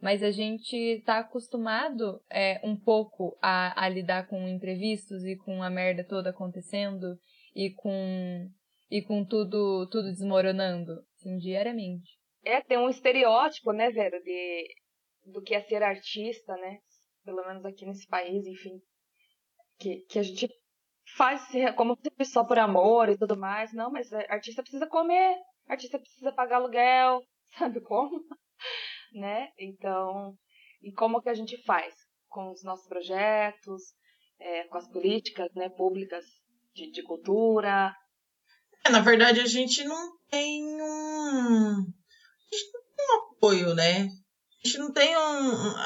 [0.00, 5.62] mas a gente está acostumado é, um pouco a, a lidar com imprevistos e com
[5.62, 7.18] a merda toda acontecendo
[7.54, 8.48] e com
[8.90, 12.18] e com tudo tudo desmoronando assim, diariamente.
[12.44, 14.66] É, tem um estereótipo, né, Vera, de
[15.26, 16.78] do que é ser artista, né?
[17.24, 18.80] Pelo menos aqui nesse país, enfim.
[19.78, 20.48] Que, que a gente
[21.16, 21.42] faz
[21.76, 23.72] como só por amor e tudo mais.
[23.72, 25.36] Não, mas artista precisa comer,
[25.68, 27.22] artista precisa pagar aluguel,
[27.58, 28.22] sabe como?
[29.12, 29.48] né?
[29.58, 30.34] Então,
[30.82, 31.94] e como que a gente faz
[32.28, 33.82] com os nossos projetos,
[34.38, 36.24] é, com as políticas né, públicas
[36.74, 37.94] de, de cultura?
[38.84, 41.76] É, na verdade, a gente não tem um.
[41.76, 44.02] A gente não tem um apoio, né?
[44.02, 45.76] A gente não tem um.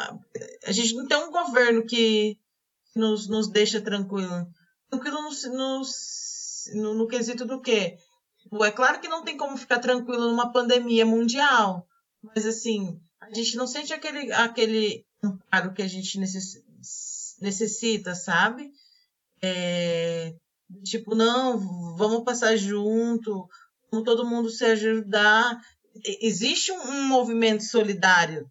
[0.67, 2.39] A gente não tem um governo que
[2.95, 4.47] nos, nos deixa tranquilo
[4.99, 5.19] tranquilo
[6.75, 7.97] no, no, quesito do quê?
[8.63, 11.87] É claro que não tem como ficar tranquilo numa pandemia mundial,
[12.23, 16.19] mas assim, a gente não sente aquele, aquele amparo que a gente
[17.41, 18.71] necessita, sabe?
[19.43, 20.35] É,
[20.85, 23.49] tipo, não, vamos passar junto,
[23.91, 25.59] vamos todo mundo se ajudar.
[26.21, 28.51] Existe um, um movimento solidário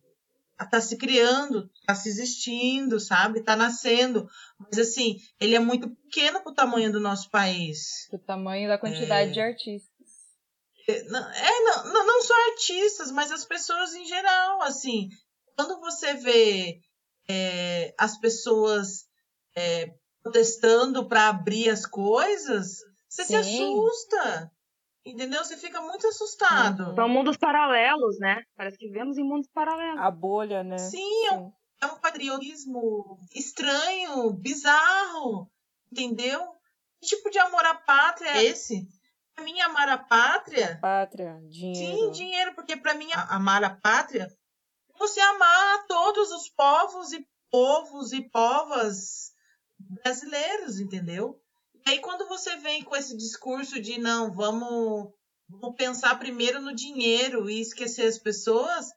[0.70, 3.44] tá se criando, tá se existindo, sabe?
[3.44, 4.28] Tá nascendo.
[4.60, 8.08] Mas assim, ele é muito pequeno pro tamanho do nosso país.
[8.12, 9.34] O tamanho da quantidade é...
[9.34, 9.94] de artistas.
[10.88, 15.10] É, não, é, não, não, não só artistas, mas as pessoas em geral, assim.
[15.56, 16.80] Quando você vê
[17.30, 19.06] é, as pessoas
[19.56, 23.28] é, protestando para abrir as coisas, você Sim.
[23.28, 24.52] se assusta.
[25.06, 25.44] Entendeu?
[25.44, 26.96] Você fica muito assustado.
[26.96, 28.44] São mundos paralelos, né?
[28.56, 30.00] Parece que vivemos em mundos paralelos.
[30.00, 30.78] A bolha, né?
[30.78, 31.28] Sim, Sim.
[31.28, 35.52] É, um, é um patriotismo estranho, bizarro.
[35.92, 36.42] Entendeu?
[37.02, 38.88] Que tipo de amor à pátria é esse?
[39.36, 40.78] Pra mim, amar a pátria.
[40.82, 41.98] Pátria, dinheiro.
[41.98, 47.28] Sim, dinheiro, porque para mim, amar a pátria é você amar todos os povos e
[47.50, 49.34] povos e povas
[49.78, 51.43] brasileiros, entendeu?
[51.86, 55.12] Aí quando você vem com esse discurso de não, vamos,
[55.48, 58.90] vamos pensar primeiro no dinheiro e esquecer as pessoas,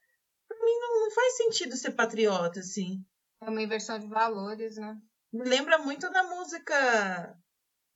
[0.49, 3.05] para mim não, não, faz sentido ser patriota, assim.
[3.43, 4.97] É uma inversão de valores, né?
[5.33, 7.37] Me lembra muito da música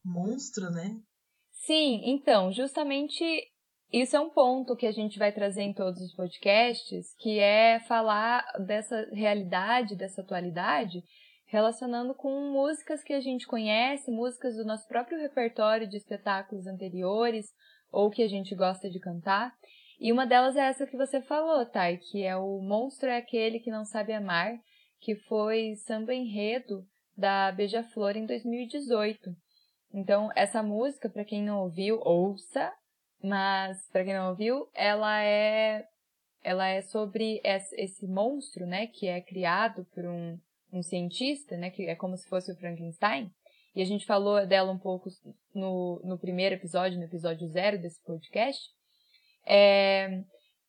[0.05, 1.01] Monstro, né?
[1.53, 3.25] Sim, então, justamente
[3.93, 7.81] isso é um ponto que a gente vai trazer em todos os podcasts, que é
[7.81, 11.03] falar dessa realidade, dessa atualidade,
[11.51, 17.53] relacionando com músicas que a gente conhece, músicas do nosso próprio repertório de espetáculos anteriores
[17.91, 19.53] ou que a gente gosta de cantar.
[19.99, 23.59] E uma delas é essa que você falou, Thay, que é o Monstro é aquele
[23.59, 24.57] que não sabe amar,
[25.01, 26.87] que foi samba enredo
[27.17, 29.35] da Beija-Flor em 2018.
[29.93, 32.73] Então, essa música, para quem não ouviu, ouça,
[33.21, 35.85] mas para quem não ouviu, ela é
[36.43, 40.39] ela é sobre esse monstro, né, que é criado por um
[40.73, 43.31] um cientista, né, que é como se fosse o Frankenstein,
[43.75, 45.09] e a gente falou dela um pouco
[45.55, 48.61] no, no primeiro episódio, no episódio zero desse podcast,
[49.47, 50.23] é,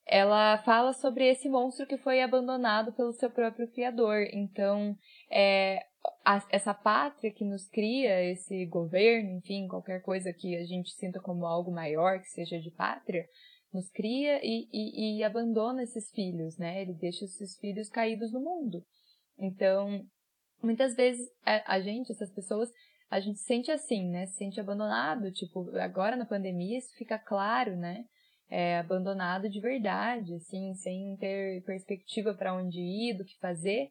[0.05, 4.27] ela fala sobre esse monstro que foi abandonado pelo seu próprio criador.
[4.33, 4.95] Então,
[5.31, 5.85] é,
[6.25, 11.19] a, essa pátria que nos cria, esse governo, enfim, qualquer coisa que a gente sinta
[11.19, 13.25] como algo maior, que seja de pátria,
[13.73, 16.81] nos cria e, e, e abandona esses filhos, né?
[16.81, 18.83] Ele deixa esses filhos caídos no mundo.
[19.41, 20.05] Então,
[20.61, 22.69] muitas vezes a, gente, essas pessoas,
[23.09, 24.27] a gente se sente assim, né?
[24.27, 25.31] Se sente abandonado.
[25.31, 28.05] Tipo, agora na pandemia isso fica claro, né?
[28.49, 33.89] É, abandonado de verdade, assim, sem ter perspectiva para onde ir, do que fazer.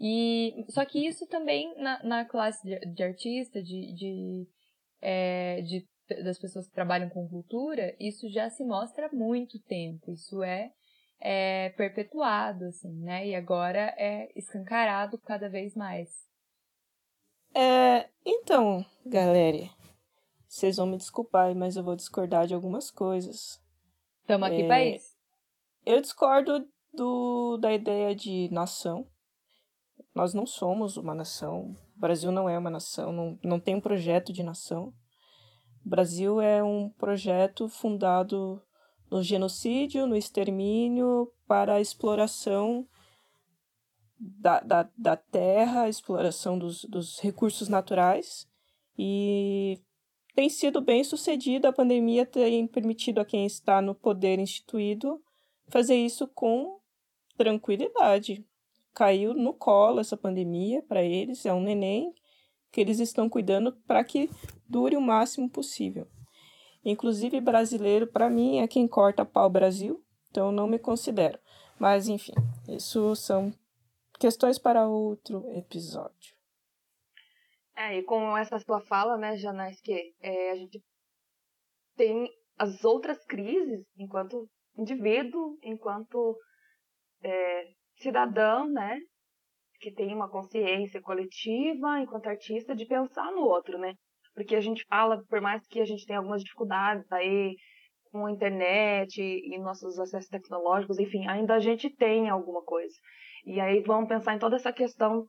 [0.00, 4.46] E só que isso também na, na classe de, de artista, de, de,
[5.00, 5.84] é, de,
[6.24, 10.12] das pessoas que trabalham com cultura, isso já se mostra há muito tempo.
[10.12, 10.72] Isso é
[11.20, 13.26] é perpetuado, assim, né?
[13.26, 16.28] E agora é escancarado cada vez mais.
[17.54, 19.68] É, então, galera,
[20.46, 23.60] vocês vão me desculpar, mas eu vou discordar de algumas coisas.
[24.20, 25.16] Estamos aqui é, para isso.
[25.84, 29.06] Eu discordo do, da ideia de nação.
[30.14, 31.76] Nós não somos uma nação.
[31.96, 34.92] O Brasil não é uma nação, não, não tem um projeto de nação.
[35.84, 38.62] O Brasil é um projeto fundado
[39.10, 42.86] no genocídio, no extermínio, para a exploração
[44.18, 48.48] da, da, da terra, a exploração dos, dos recursos naturais.
[48.98, 49.80] E
[50.34, 51.68] tem sido bem sucedida.
[51.68, 55.22] A pandemia tem permitido a quem está no poder instituído
[55.68, 56.78] fazer isso com
[57.36, 58.44] tranquilidade.
[58.92, 62.12] Caiu no colo essa pandemia para eles, é um neném
[62.70, 64.28] que eles estão cuidando para que
[64.68, 66.06] dure o máximo possível.
[66.90, 71.38] Inclusive, brasileiro, para mim, é quem corta pau Brasil, então não me considero.
[71.78, 72.32] Mas, enfim,
[72.68, 73.52] isso são
[74.18, 76.34] questões para outro episódio.
[77.76, 80.82] É, e com essa sua fala, né, Janais, que é, a gente
[81.94, 86.36] tem as outras crises enquanto indivíduo, enquanto
[87.22, 87.64] é,
[88.00, 88.98] cidadão, né,
[89.78, 93.94] que tem uma consciência coletiva, enquanto artista, de pensar no outro, né?
[94.38, 97.56] Porque a gente fala, por mais que a gente tenha algumas dificuldades aí
[98.10, 102.94] com a internet e nossos acessos tecnológicos, enfim, ainda a gente tem alguma coisa.
[103.44, 105.26] E aí vamos pensar em toda essa questão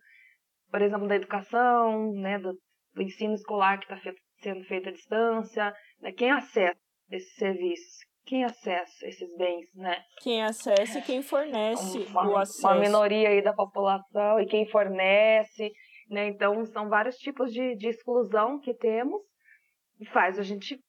[0.72, 2.54] por exemplo, da educação, né, do,
[2.94, 6.78] do ensino escolar que está sendo feito à distância, né, quem acessa
[7.12, 10.04] esses serviços, quem acessa esses bens, né?
[10.22, 12.68] Quem acessa e quem fornece uma, o acesso.
[12.68, 15.72] Uma minoria aí da população e quem fornece,
[16.10, 16.28] né?
[16.28, 19.22] Então, são vários tipos de, de exclusão que temos
[20.00, 20.84] e faz a gente,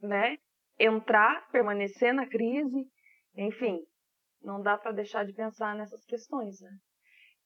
[0.00, 0.36] né,
[0.78, 2.86] entrar, permanecer na crise,
[3.34, 3.80] enfim,
[4.42, 6.70] não dá para deixar de pensar nessas questões, né?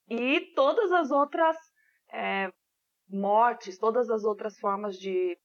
[0.09, 1.57] E todas as outras
[2.11, 2.51] é,
[3.09, 5.37] mortes, todas as outras formas de,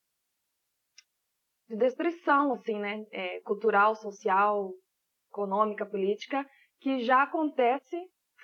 [1.69, 3.05] de destruição, assim, né?
[3.11, 4.73] É, cultural, social,
[5.31, 6.47] econômica, política,
[6.81, 7.97] que já acontece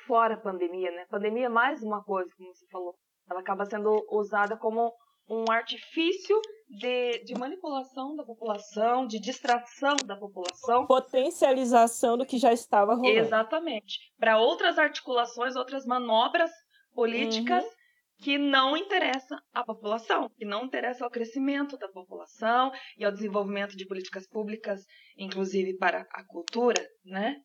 [0.07, 1.07] fora a pandemia, né?
[1.07, 2.97] Pandemia é mais uma coisa, como você falou.
[3.29, 4.93] Ela acaba sendo usada como
[5.29, 10.87] um artifício de, de manipulação da população, de distração da população.
[10.87, 13.19] Potencialização do que já estava rolando.
[13.19, 13.99] Exatamente.
[14.19, 16.51] Para outras articulações, outras manobras
[16.95, 17.71] políticas uhum.
[18.19, 23.77] que não interessam à população, que não interessam ao crescimento da população e ao desenvolvimento
[23.77, 24.81] de políticas públicas,
[25.17, 27.37] inclusive para a cultura, né?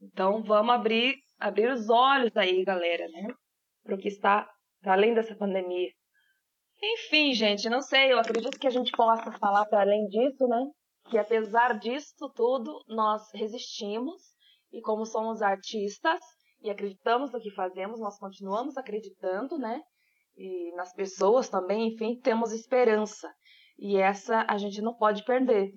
[0.00, 3.28] Então vamos abrir, abrir os olhos aí, galera, né?
[3.82, 4.48] Para o que está
[4.92, 5.90] além dessa pandemia.
[6.82, 10.66] Enfim, gente, não sei, eu acredito que a gente possa falar para além disso, né?
[11.10, 14.20] Que apesar disso tudo, nós resistimos
[14.72, 16.20] e como somos artistas
[16.62, 19.80] e acreditamos no que fazemos, nós continuamos acreditando, né?
[20.36, 23.32] E nas pessoas também, enfim, temos esperança.
[23.78, 25.72] E essa a gente não pode perder.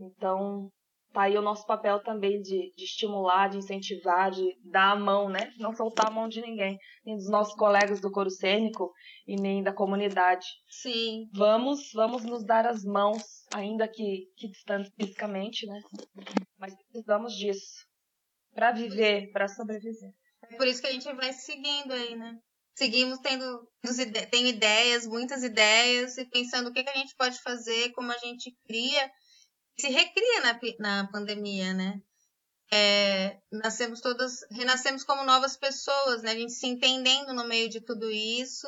[0.00, 0.70] Então,
[1.12, 5.28] tá aí o nosso papel também de, de, estimular, de incentivar, de dar a mão,
[5.28, 5.52] né?
[5.58, 8.92] Não soltar a mão de ninguém, nem dos nossos colegas do coro cênico
[9.26, 10.46] e nem da comunidade.
[10.68, 11.28] Sim.
[11.34, 13.22] Vamos, vamos nos dar as mãos,
[13.54, 15.80] ainda que, que distantes fisicamente, né?
[16.58, 17.86] Mas precisamos disso
[18.54, 20.10] para viver, para sobreviver.
[20.50, 22.38] É por isso que a gente vai seguindo aí, né?
[22.74, 23.44] Seguimos tendo,
[24.30, 28.18] tendo ideias, muitas ideias, e pensando o que, que a gente pode fazer, como a
[28.18, 29.10] gente cria
[29.80, 32.00] se recria na, na pandemia, né?
[32.70, 36.32] É, nascemos todas, renascemos como novas pessoas, né?
[36.32, 38.66] A gente se entendendo no meio de tudo isso.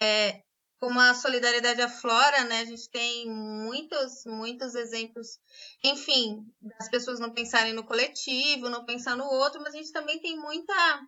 [0.00, 0.42] É,
[0.78, 2.60] como a solidariedade aflora, né?
[2.60, 5.38] A gente tem muitos, muitos exemplos,
[5.82, 6.44] enfim,
[6.78, 10.38] das pessoas não pensarem no coletivo, não pensar no outro, mas a gente também tem
[10.38, 11.00] muita,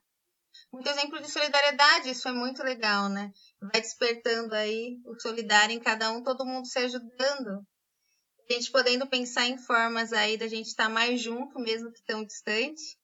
[0.73, 3.31] muito exemplo de solidariedade, isso é muito legal, né?
[3.61, 7.63] Vai despertando aí o solidário em cada um, todo mundo se ajudando
[8.51, 12.25] a gente podendo pensar em formas aí da gente estar mais junto, mesmo que tão
[12.25, 12.99] distante.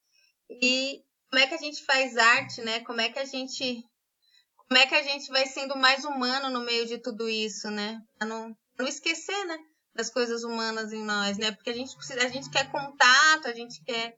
[0.49, 2.81] E como é que a gente faz arte, né?
[2.81, 3.85] Como é que a gente
[4.69, 8.01] como é que a gente vai sendo mais humano no meio de tudo isso, né?
[8.19, 9.59] Pra não, não esquecer, né?
[9.95, 11.53] Das coisas humanas em nós, né?
[11.53, 14.17] Porque a gente precisa, a gente quer contato, a gente quer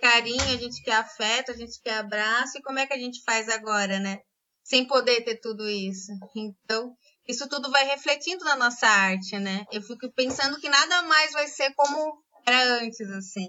[0.00, 2.58] carinho, a gente quer afeto, a gente quer abraço.
[2.58, 4.20] E como é que a gente faz agora, né?
[4.62, 6.10] Sem poder ter tudo isso.
[6.34, 6.96] Então,
[7.26, 9.64] isso tudo vai refletindo na nossa arte, né?
[9.72, 13.48] Eu fico pensando que nada mais vai ser como era antes, assim.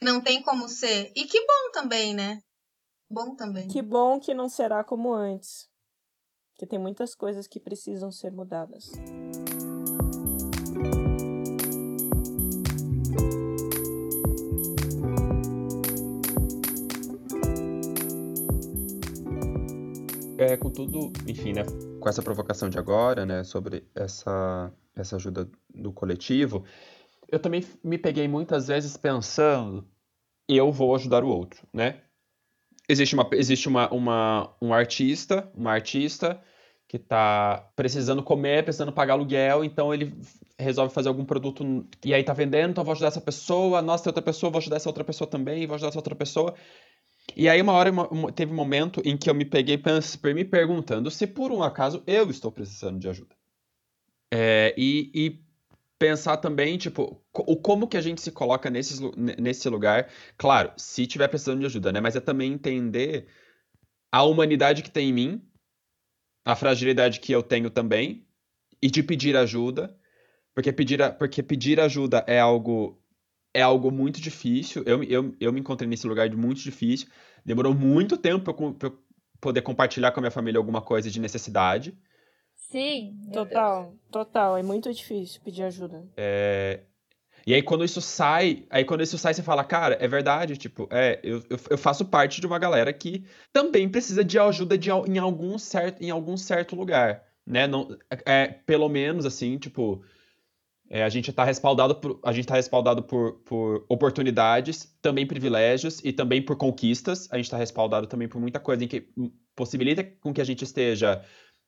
[0.00, 1.12] Não tem como ser.
[1.16, 2.40] E que bom também, né?
[3.10, 3.66] Bom também.
[3.66, 5.68] Que bom que não será como antes.
[6.52, 8.92] Porque tem muitas coisas que precisam ser mudadas.
[20.38, 21.62] É, contudo, enfim, né?
[22.00, 26.64] Com essa provocação de agora, né, sobre essa, essa ajuda do coletivo,
[27.28, 29.86] eu também me peguei muitas vezes pensando,
[30.48, 32.00] eu vou ajudar o outro, né?
[32.88, 36.42] Existe uma, existe uma, uma um artista, uma artista
[36.88, 40.12] que está precisando comer, precisando pagar aluguel, então ele
[40.58, 44.10] resolve fazer algum produto e aí tá vendendo, então vou ajudar essa pessoa, nossa, tem
[44.10, 46.52] outra pessoa, vou ajudar essa outra pessoa também, vou ajudar essa outra pessoa.
[47.36, 47.90] E aí uma hora
[48.34, 49.78] teve um momento em que eu me peguei
[50.34, 53.34] me perguntando se por um acaso eu estou precisando de ajuda.
[54.32, 55.44] É, e, e,
[55.98, 60.08] pensar também, tipo, o como que a gente se coloca nesse, lugar.
[60.38, 62.00] Claro, se tiver precisando de ajuda, né?
[62.00, 63.26] Mas é também entender
[64.10, 65.50] a humanidade que tem em mim,
[66.44, 68.26] a fragilidade que eu tenho também,
[68.80, 69.94] e de pedir ajuda,
[70.54, 72.99] porque pedir, porque pedir ajuda é algo
[73.52, 74.82] é algo muito difícil.
[74.86, 77.08] Eu, eu, eu me encontrei nesse lugar de muito difícil.
[77.44, 78.98] Demorou muito tempo para eu
[79.40, 81.96] poder compartilhar com a minha família alguma coisa de necessidade.
[82.54, 83.18] Sim.
[83.32, 84.56] Total, total.
[84.56, 86.06] É muito difícil pedir ajuda.
[86.16, 86.80] É...
[87.46, 90.86] E aí quando isso sai, aí quando isso sai, você fala, cara, é verdade, tipo,
[90.90, 94.90] é, eu, eu, eu faço parte de uma galera que também precisa de ajuda de,
[94.90, 97.66] em, algum certo, em algum certo lugar, né?
[97.66, 97.96] Não,
[98.26, 100.04] é, pelo menos, assim, tipo,
[100.92, 106.00] é, a gente está respaldado, por, a gente tá respaldado por, por oportunidades, também privilégios
[106.04, 107.28] e também por conquistas.
[107.30, 109.08] A gente está respaldado também por muita coisa em que
[109.54, 111.24] possibilita com que a gente esteja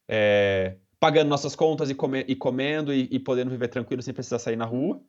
[0.08, 4.40] é, pagando nossas contas e, come, e comendo e, e, podendo viver tranquilo sem precisar
[4.40, 5.00] sair na rua.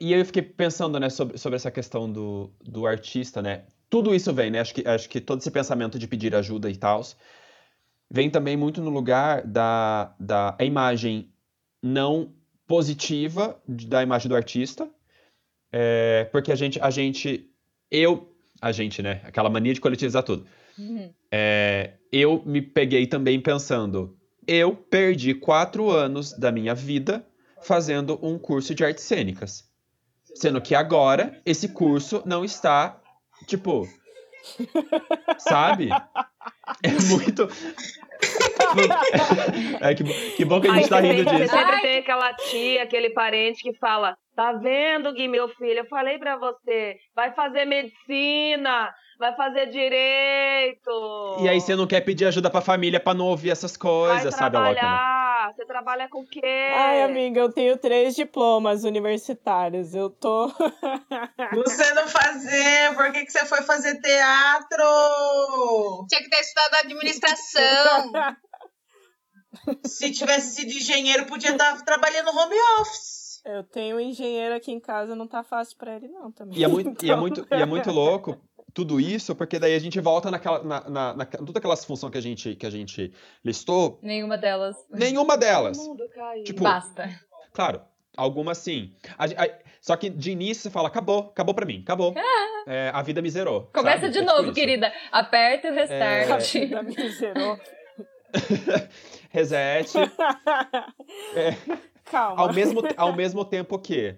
[0.00, 3.66] E eu fiquei pensando né, sobre, sobre essa questão do, do artista, né?
[3.90, 4.60] Tudo isso vem, né?
[4.60, 7.02] Acho que, acho que todo esse pensamento de pedir ajuda e tal
[8.10, 11.30] vem também muito no lugar da, da imagem
[11.82, 12.32] não
[12.70, 14.88] positiva da imagem do artista,
[15.72, 17.50] é, porque a gente, a gente,
[17.90, 19.20] eu, a gente, né?
[19.24, 20.46] Aquela mania de coletivizar tudo.
[20.78, 21.12] Uhum.
[21.32, 24.16] É, eu me peguei também pensando,
[24.46, 27.26] eu perdi quatro anos da minha vida
[27.60, 29.68] fazendo um curso de artes cênicas.
[30.32, 33.02] Sendo que agora esse curso não está,
[33.48, 33.88] tipo,
[35.38, 35.88] sabe?
[36.84, 37.48] É muito.
[39.80, 40.04] é, que,
[40.36, 41.38] que bom que a gente Ai, tá rindo disso.
[41.38, 45.80] Você sempre tem aquela tia, aquele parente que fala: Tá vendo, Gui, meu filho?
[45.80, 51.36] Eu falei pra você, vai fazer medicina, vai fazer direito.
[51.42, 54.32] E aí você não quer pedir ajuda pra família pra não ouvir essas coisas, vai
[54.32, 55.52] sabe, trabalhar.
[55.54, 56.70] Você trabalha com o quê?
[56.74, 59.94] Ai, amiga, eu tenho três diplomas universitários.
[59.94, 60.48] Eu tô.
[61.54, 66.06] você não fazer, por que, que você foi fazer teatro?
[66.08, 68.12] Tinha que ter estudado administração.
[69.84, 73.40] Se tivesse sido engenheiro, podia estar trabalhando home office.
[73.44, 76.58] Eu tenho um engenheiro aqui em casa, não tá fácil para ele não também.
[76.58, 77.08] E é muito, então...
[77.08, 78.38] e é muito, e é muito louco
[78.72, 82.18] tudo isso, porque daí a gente volta naquela, na, na, na todas aquelas funções que
[82.18, 83.12] a gente, que a gente
[83.44, 83.98] listou.
[84.02, 84.76] Nenhuma delas.
[84.90, 85.78] Nenhuma delas.
[86.44, 87.08] Tipo, Basta.
[87.52, 87.82] Claro,
[88.16, 88.94] algumas sim.
[89.18, 92.14] A, a, só que de início você fala, acabou, acabou pra mim, acabou.
[92.66, 93.70] É, a vida me zerou.
[93.72, 94.12] Começa sabe?
[94.12, 94.52] de é tipo novo, isso.
[94.52, 94.92] querida.
[95.10, 96.54] Aperta o restart.
[96.54, 96.74] É...
[96.74, 97.58] A vida me zerou.
[99.30, 99.96] Reset.
[101.34, 101.56] é.
[102.04, 102.42] Calma.
[102.42, 104.16] Ao mesmo, ao mesmo tempo que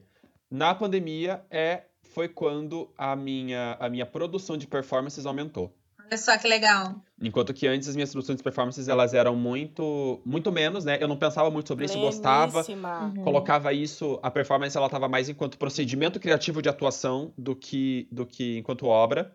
[0.50, 5.74] na pandemia é foi quando a minha, a minha produção de performances aumentou.
[5.98, 6.94] Olha só que legal.
[7.20, 10.98] Enquanto que antes as minhas produções de performances elas eram muito muito menos, né?
[11.00, 13.24] Eu não pensava muito sobre isso, gostava, uhum.
[13.24, 18.26] colocava isso, a performance ela estava mais enquanto procedimento criativo de atuação do que do
[18.26, 19.34] que enquanto obra.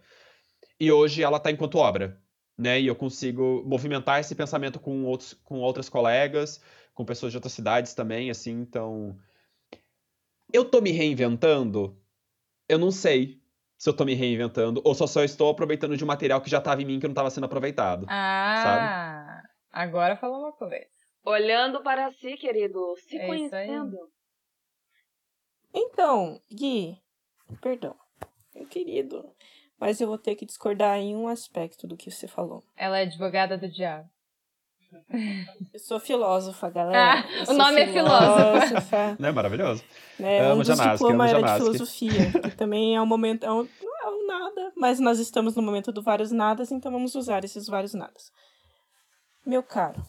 [0.79, 2.21] E hoje ela está enquanto obra,
[2.57, 2.79] né?
[2.81, 6.61] E eu consigo movimentar esse pensamento com outros com outras colegas,
[6.93, 9.17] com pessoas de outras cidades também, assim, então.
[10.51, 12.01] Eu tô me reinventando?
[12.67, 13.41] Eu não sei
[13.77, 16.57] se eu tô me reinventando ou só só estou aproveitando de um material que já
[16.57, 18.05] estava em mim que não estava sendo aproveitado.
[18.09, 19.49] Ah, sabe?
[19.71, 20.87] agora falou uma coisa.
[21.23, 24.09] Olhando para si, querido, se é conhecendo.
[25.73, 26.97] Então, Gui,
[27.61, 27.95] perdão,
[28.55, 29.29] meu querido,
[29.79, 32.63] mas eu vou ter que discordar em um aspecto do que você falou.
[32.75, 34.09] Ela é advogada do diabo.
[35.73, 37.19] Eu sou filósofa, galera.
[37.19, 39.17] Ah, o nome é filósofa.
[39.19, 39.83] Não é maravilhoso?
[40.19, 43.67] É, amo um dos diplomas era de filosofia, que também é um momento, é um,
[43.81, 47.43] não é um nada, mas nós estamos no momento do vários nadas, então vamos usar
[47.43, 48.31] esses vários nadas.
[49.45, 50.01] Meu caro,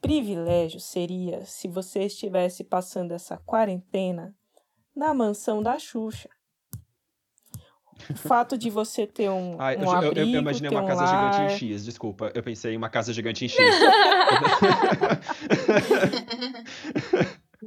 [0.00, 4.34] privilégio seria se você estivesse passando essa quarentena
[4.94, 6.28] na mansão da Xuxa.
[8.10, 10.86] O fato de você ter um, Ai, um eu, abrigo, eu, eu imaginei uma um
[10.86, 11.32] casa lar...
[11.32, 12.32] gigante em X, desculpa.
[12.34, 13.58] Eu pensei em uma casa gigante em X.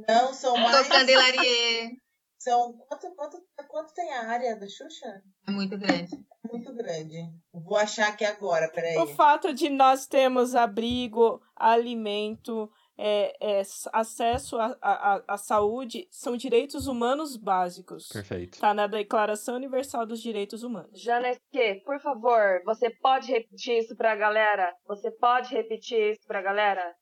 [0.08, 0.86] Não, são mais...
[0.86, 1.90] Do Candelarier.
[2.38, 2.72] São...
[2.88, 5.22] Quanto, quanto, quanto tem a área da Xuxa?
[5.46, 6.16] É muito grande.
[6.50, 7.16] muito grande.
[7.52, 8.96] Vou achar aqui agora, peraí.
[8.98, 12.70] O fato de nós termos abrigo, alimento,
[13.00, 18.08] é, é, acesso à saúde são direitos humanos básicos.
[18.08, 18.54] Perfeito.
[18.54, 21.00] Está na Declaração Universal dos Direitos Humanos.
[21.00, 24.74] Janesque, por favor, você pode repetir isso para a galera?
[24.88, 26.96] Você pode repetir isso para a galera?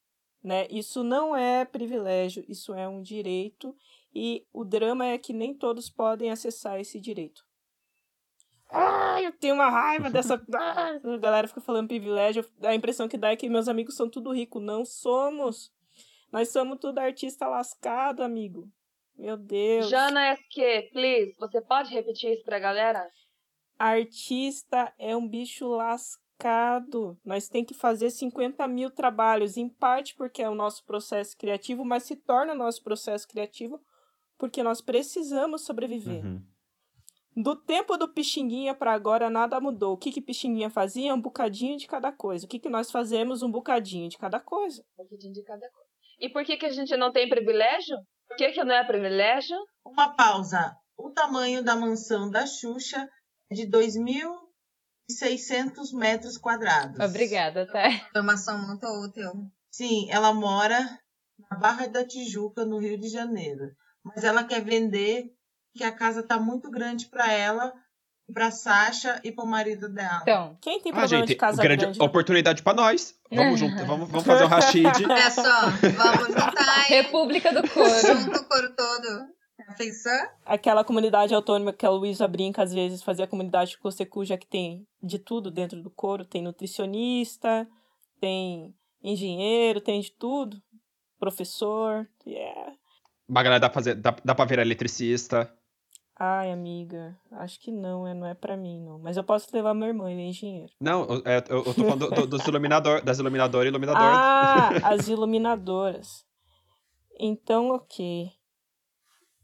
[0.45, 0.67] Né?
[0.71, 3.75] Isso não é privilégio, isso é um direito
[4.15, 7.43] e o drama é que nem todos podem acessar esse direito.
[8.71, 10.37] Ah, eu tenho uma raiva dessa.
[10.55, 12.45] Ah, a galera fica falando privilégio.
[12.63, 14.61] A impressão que dá é que meus amigos são tudo rico.
[14.61, 15.73] Não somos.
[16.37, 18.71] Nós somos tudo artista lascado, amigo.
[19.17, 19.89] Meu Deus.
[19.89, 23.11] Jana SQ, please, você pode repetir isso pra galera?
[23.79, 27.19] Artista é um bicho lascado.
[27.25, 31.87] Nós tem que fazer 50 mil trabalhos, em parte porque é o nosso processo criativo,
[31.87, 33.81] mas se torna o nosso processo criativo
[34.37, 36.23] porque nós precisamos sobreviver.
[36.23, 36.43] Uhum.
[37.35, 39.95] Do tempo do Pixinguinha para agora nada mudou.
[39.95, 41.15] O que que Pixinguinha fazia?
[41.15, 42.45] Um bocadinho de cada coisa.
[42.45, 43.43] O que que nós fazemos?
[43.43, 44.85] Um bocadinho de cada coisa.
[44.99, 45.86] Um bocadinho de cada coisa.
[46.19, 47.97] E por que que a gente não tem privilégio?
[48.29, 49.57] Por que que não é privilégio?
[49.85, 50.77] Uma pausa.
[50.97, 53.09] O tamanho da mansão da Xuxa
[53.51, 56.99] é de 2.600 metros quadrados.
[56.99, 57.87] Obrigada, tá?
[57.89, 59.31] Informação muito útil.
[59.71, 60.99] Sim, ela mora
[61.51, 63.77] na Barra da Tijuca, no Rio de Janeiro.
[64.03, 65.31] Mas ela quer vender
[65.75, 67.75] que a casa tá muito grande para ela,
[68.33, 70.21] para Sasha e para o marido dela.
[70.23, 72.03] Então, quem tem problema ah, gente, de casa grande, grande?
[72.03, 73.15] oportunidade para nós.
[73.31, 75.05] Vamos junto, vamos, vamos fazer um Rashid.
[75.05, 76.85] Olha só, vamos juntar?
[76.89, 77.89] República do Coro.
[77.89, 79.37] Junto o coro todo.
[79.77, 80.13] Pensou?
[80.45, 84.87] Aquela comunidade autônoma que a Luísa brinca, às vezes, fazia a comunidade Cosecuja, que tem
[85.03, 86.25] de tudo dentro do coro.
[86.25, 87.67] Tem nutricionista,
[88.21, 90.63] tem engenheiro, tem de tudo.
[91.19, 92.73] Professor, yeah.
[93.29, 95.53] Magalhães dá pra, fazer, dá, dá pra virar eletricista.
[96.19, 98.99] Ai, amiga, acho que não, é, não é pra mim, não.
[98.99, 100.73] Mas eu posso levar meu irmão, ele é engenheiro.
[100.81, 104.03] Não, é, eu, eu tô falando do, do, dos iluminador, das iluminadoras e iluminador.
[104.03, 106.25] Ah, as iluminadoras.
[107.21, 108.31] Então, ok.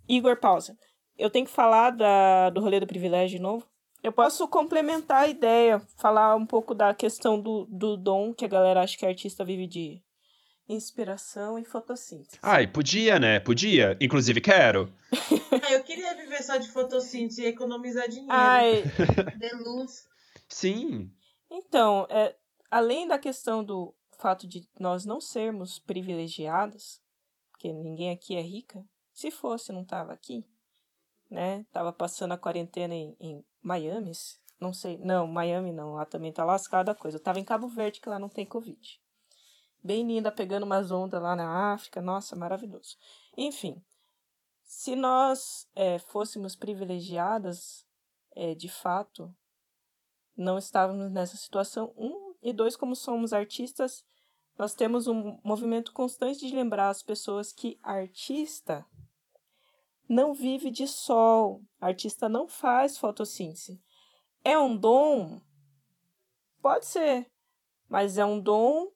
[0.08, 0.74] Igor, pausa.
[1.18, 3.66] Eu tenho que falar da, do rolê do privilégio de novo?
[4.02, 8.48] Eu posso complementar a ideia, falar um pouco da questão do, do dom que a
[8.48, 10.02] galera acha que artista vive de
[10.68, 12.38] inspiração e fotossíntese.
[12.42, 13.40] Ai, podia, né?
[13.40, 13.96] Podia.
[14.00, 14.92] Inclusive, quero.
[15.62, 18.32] Ah, eu queria viver só de fotossíntese e economizar dinheiro.
[18.32, 18.82] Ai,
[19.38, 20.06] De luz.
[20.48, 21.10] Sim.
[21.50, 22.34] então, é,
[22.70, 27.00] além da questão do fato de nós não sermos privilegiadas,
[27.50, 30.44] porque ninguém aqui é rica, se fosse, não tava aqui,
[31.30, 31.64] né?
[31.72, 34.12] Tava passando a quarentena em, em Miami,
[34.60, 37.16] não sei, não, Miami não, lá também tá lascada a coisa.
[37.16, 39.01] Eu tava em Cabo Verde, que lá não tem Covid.
[39.85, 42.97] Bem linda, pegando umas ondas lá na África, nossa, maravilhoso.
[43.37, 43.83] Enfim,
[44.62, 47.85] se nós é, fôssemos privilegiadas,
[48.37, 49.35] é, de fato,
[50.37, 51.93] não estávamos nessa situação.
[51.97, 54.05] Um, e dois, como somos artistas,
[54.57, 58.87] nós temos um movimento constante de lembrar as pessoas que artista
[60.09, 63.83] não vive de sol, artista não faz fotossíntese.
[64.45, 65.41] É um dom?
[66.61, 67.30] Pode ser,
[67.89, 68.93] mas é um dom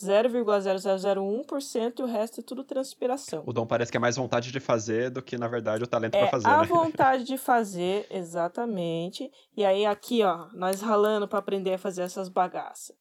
[0.00, 3.42] 0,0001% e o resto é tudo transpiração.
[3.46, 6.14] O dom parece que é mais vontade de fazer do que, na verdade, o talento
[6.14, 6.66] É pra fazer, a né?
[6.66, 9.30] vontade de fazer, exatamente.
[9.56, 12.94] E aí aqui, ó, nós ralando para aprender a fazer essas bagaças.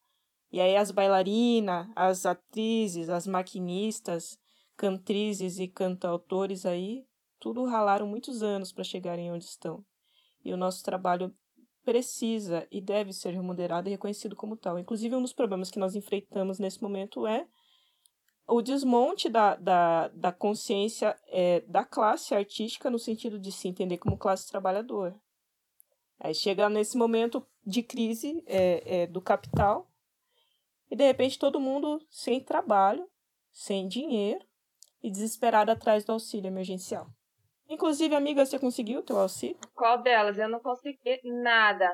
[0.52, 4.38] E aí as bailarinas, as atrizes, as maquinistas,
[4.78, 7.04] cantrizes e cantautores aí,
[7.40, 9.84] tudo ralaram muitos anos para chegarem onde estão.
[10.44, 11.34] E o nosso trabalho
[11.86, 14.80] precisa e deve ser remunerado e reconhecido como tal.
[14.80, 17.48] Inclusive, um dos problemas que nós enfrentamos nesse momento é
[18.48, 23.98] o desmonte da, da, da consciência é, da classe artística no sentido de se entender
[23.98, 25.16] como classe trabalhadora.
[26.20, 29.88] Aí chega nesse momento de crise é, é, do capital
[30.90, 33.08] e de repente todo mundo sem trabalho,
[33.52, 34.44] sem dinheiro
[35.04, 37.08] e desesperado atrás do auxílio emergencial.
[37.70, 39.58] Inclusive, amiga, você conseguiu o teu auxílio?
[39.74, 40.38] Qual delas?
[40.38, 41.90] Eu não consegui nada.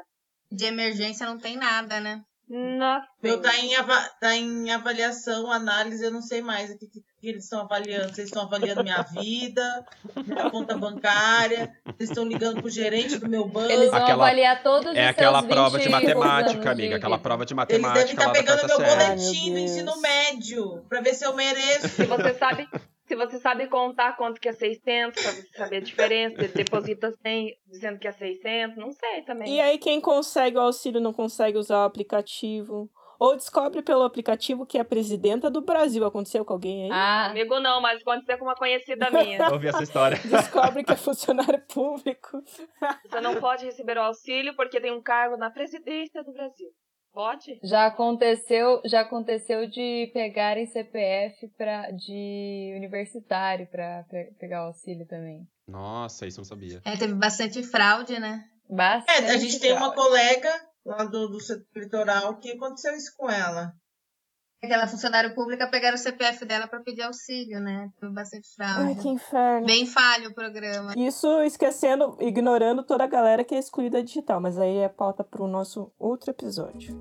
[0.52, 2.22] De emergência não tem nada, né?
[2.50, 3.08] Nossa.
[3.24, 7.00] Meu tá em, ava- tá em avaliação, análise, eu não sei mais o que, que-
[7.22, 8.14] que eles estão avaliando.
[8.14, 9.86] Vocês estão avaliando minha vida,
[10.28, 13.72] minha conta bancária, vocês estão ligando pro gerente do meu banco.
[13.72, 16.68] Eles vão Aquela- avaliar todos os É aquela seus prova de 20 anos matemática, de
[16.68, 16.96] amiga.
[16.98, 21.00] Aquela prova de Eles devem matemática estar da pegando meu boletim do ensino médio, pra
[21.00, 21.88] ver se eu mereço.
[21.88, 22.68] Se você sabe,
[23.12, 27.58] se você sabe contar quanto que é 600, pra você saber a diferença, deposita 100
[27.68, 29.54] dizendo que é 600, não sei também.
[29.54, 32.90] E aí, quem consegue o auxílio não consegue usar o aplicativo,
[33.20, 36.06] Ou descobre pelo aplicativo que é a presidenta do Brasil.
[36.06, 36.90] Aconteceu com alguém aí?
[36.92, 39.46] Ah, Comigo não, mas aconteceu com uma conhecida minha.
[39.52, 40.18] Ouvi essa história.
[40.26, 42.42] Descobre que é funcionário público.
[43.06, 46.70] Você não pode receber o auxílio porque tem um cargo na presidência do Brasil.
[47.14, 47.60] Pode?
[47.64, 55.06] já aconteceu, já aconteceu de pegarem CPF pra, de universitário pra pe- pegar o auxílio
[55.06, 55.46] também.
[55.68, 56.82] Nossa, isso eu não sabia.
[56.86, 58.44] É, teve bastante fraude, né?
[58.70, 59.24] Bastante.
[59.26, 59.96] É, a gente tem uma fraude.
[59.96, 60.50] colega
[60.86, 63.74] lá do, do setor litoral que aconteceu isso com ela.
[64.64, 67.90] Aquela funcionária pública pegaram o CPF dela para pedir auxílio, né?
[68.00, 68.90] Teve bastante fraude.
[68.90, 69.66] Ai, que inferno.
[69.66, 70.94] Bem falho o programa.
[70.96, 75.42] Isso esquecendo, ignorando toda a galera que é excluída digital, mas aí é pauta para
[75.42, 76.96] o nosso outro episódio.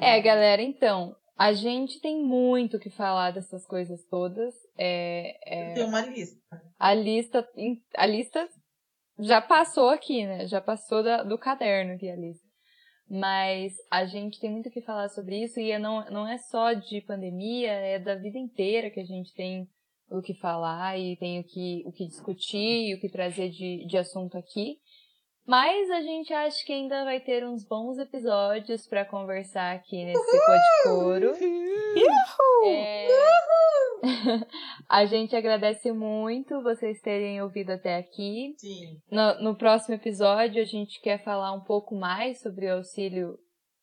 [0.00, 4.54] É, galera, então, a gente tem muito o que falar dessas coisas todas.
[4.78, 6.38] É, é, Tem uma lista.
[6.78, 7.48] a lista,
[7.96, 8.48] a lista
[9.18, 10.46] já passou aqui, né?
[10.46, 12.44] Já passou da- do caderno aqui a lista.
[13.08, 16.72] Mas a gente tem muito o que falar sobre isso e não, não é só
[16.72, 19.68] de pandemia, é da vida inteira que a gente tem
[20.10, 23.86] o que falar e tem o que, o que discutir e o que trazer de,
[23.86, 24.76] de assunto aqui.
[25.46, 30.40] Mas a gente acha que ainda vai ter uns bons episódios para conversar aqui nesse
[30.46, 31.32] Code Coro.
[32.66, 33.06] É...
[34.88, 38.54] a gente agradece muito vocês terem ouvido até aqui.
[38.58, 38.98] Sim.
[39.10, 43.38] No, no próximo episódio, a gente quer falar um pouco mais sobre o auxílio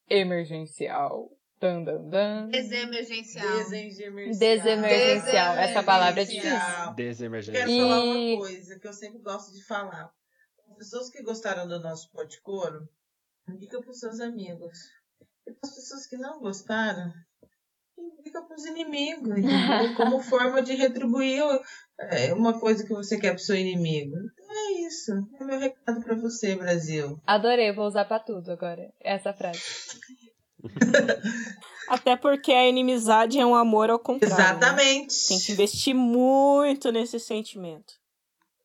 [0.10, 1.30] emergencial.
[1.60, 2.50] Dan, dan, dan.
[2.50, 3.58] Desemergencial.
[3.70, 4.40] Desemergencial.
[4.40, 5.54] Desemergencial.
[5.58, 6.50] Essa palavra é difícil.
[6.50, 7.68] Quero Desemergência.
[7.68, 10.12] E- falar uma coisa que eu sempre gosto de falar.
[10.82, 12.90] As pessoas que gostaram do nosso podcast,
[13.48, 14.80] indica para os seus amigos.
[15.46, 17.14] E as pessoas que não gostaram,
[17.96, 19.36] indica para os inimigos.
[19.96, 21.44] Como forma de retribuir
[22.00, 24.16] é, uma coisa que você quer para o seu inimigo.
[24.34, 25.12] Então é isso.
[25.40, 27.22] É meu recado para você, Brasil.
[27.28, 28.92] Adorei, vou usar pra tudo agora.
[29.00, 29.62] Essa frase.
[31.88, 34.36] Até porque a inimizade é um amor ao contrário.
[34.36, 34.50] né?
[34.50, 35.28] Exatamente.
[35.28, 38.01] Tem que investir muito nesse sentimento.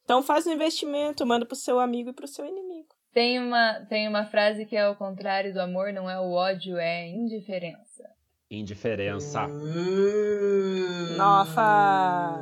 [0.07, 2.87] Então faz um investimento, manda pro seu amigo e pro seu inimigo.
[3.13, 6.79] Tem uma, tem uma frase que é o contrário do amor, não é o ódio,
[6.79, 8.09] é indiferença.
[8.49, 9.47] Indiferença.
[9.49, 11.17] Uh.
[11.17, 12.41] Nossa.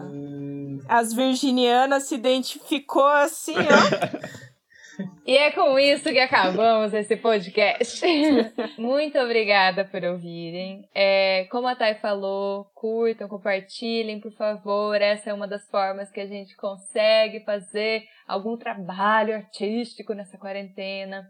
[0.87, 4.45] As virginianas se identificou assim, ó.
[5.27, 8.05] E é com isso que acabamos esse podcast.
[8.77, 10.87] Muito obrigada por ouvirem.
[10.95, 15.01] É, como a Thay falou, curtam, compartilhem, por favor.
[15.01, 21.27] Essa é uma das formas que a gente consegue fazer algum trabalho artístico nessa quarentena.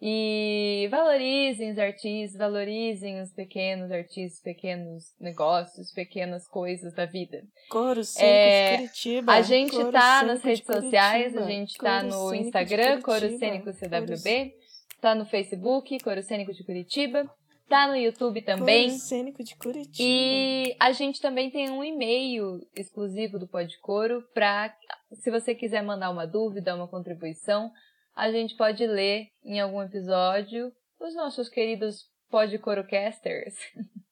[0.00, 7.42] E valorizem os artistas, valorizem os pequenos artistas, pequenos negócios, pequenas coisas da vida.
[7.70, 9.32] Coro Cênico É, de Curitiba.
[9.32, 12.46] A gente Coro tá nas de redes sociais, a gente tá Coro no Cênico de
[12.46, 13.38] Instagram, Coro.
[13.38, 14.54] Cênico Coro CWB,
[15.00, 17.30] tá no Facebook, Coro Cênico de Curitiba,
[17.68, 18.88] tá no YouTube também.
[18.88, 19.96] Coro Cênico de Curitiba.
[19.98, 24.74] E a gente também tem um e-mail exclusivo do Podcoro para
[25.12, 27.70] se você quiser mandar uma dúvida, uma contribuição,
[28.14, 33.54] a gente pode ler em algum episódio os nossos queridos Podcorocasters.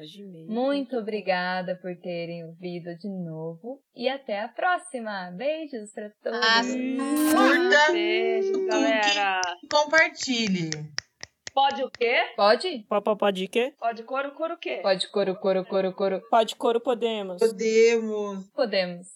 [0.48, 5.30] Muito obrigada por terem ouvido de novo e até a próxima.
[5.36, 6.40] Beijos pra todos.
[6.42, 9.40] Ah, Curta Beijo, Tudo galera.
[9.70, 10.70] compartilhe.
[11.52, 12.16] Pode o quê?
[12.34, 12.86] Pode?
[12.88, 13.74] Pode quê?
[13.78, 14.80] Pode coro, coro o quê?
[14.82, 16.22] Pode coro, coro, coro, coro.
[16.30, 17.38] Pode, Coro, podemos.
[17.38, 18.48] Podemos.
[18.50, 19.06] Podemos.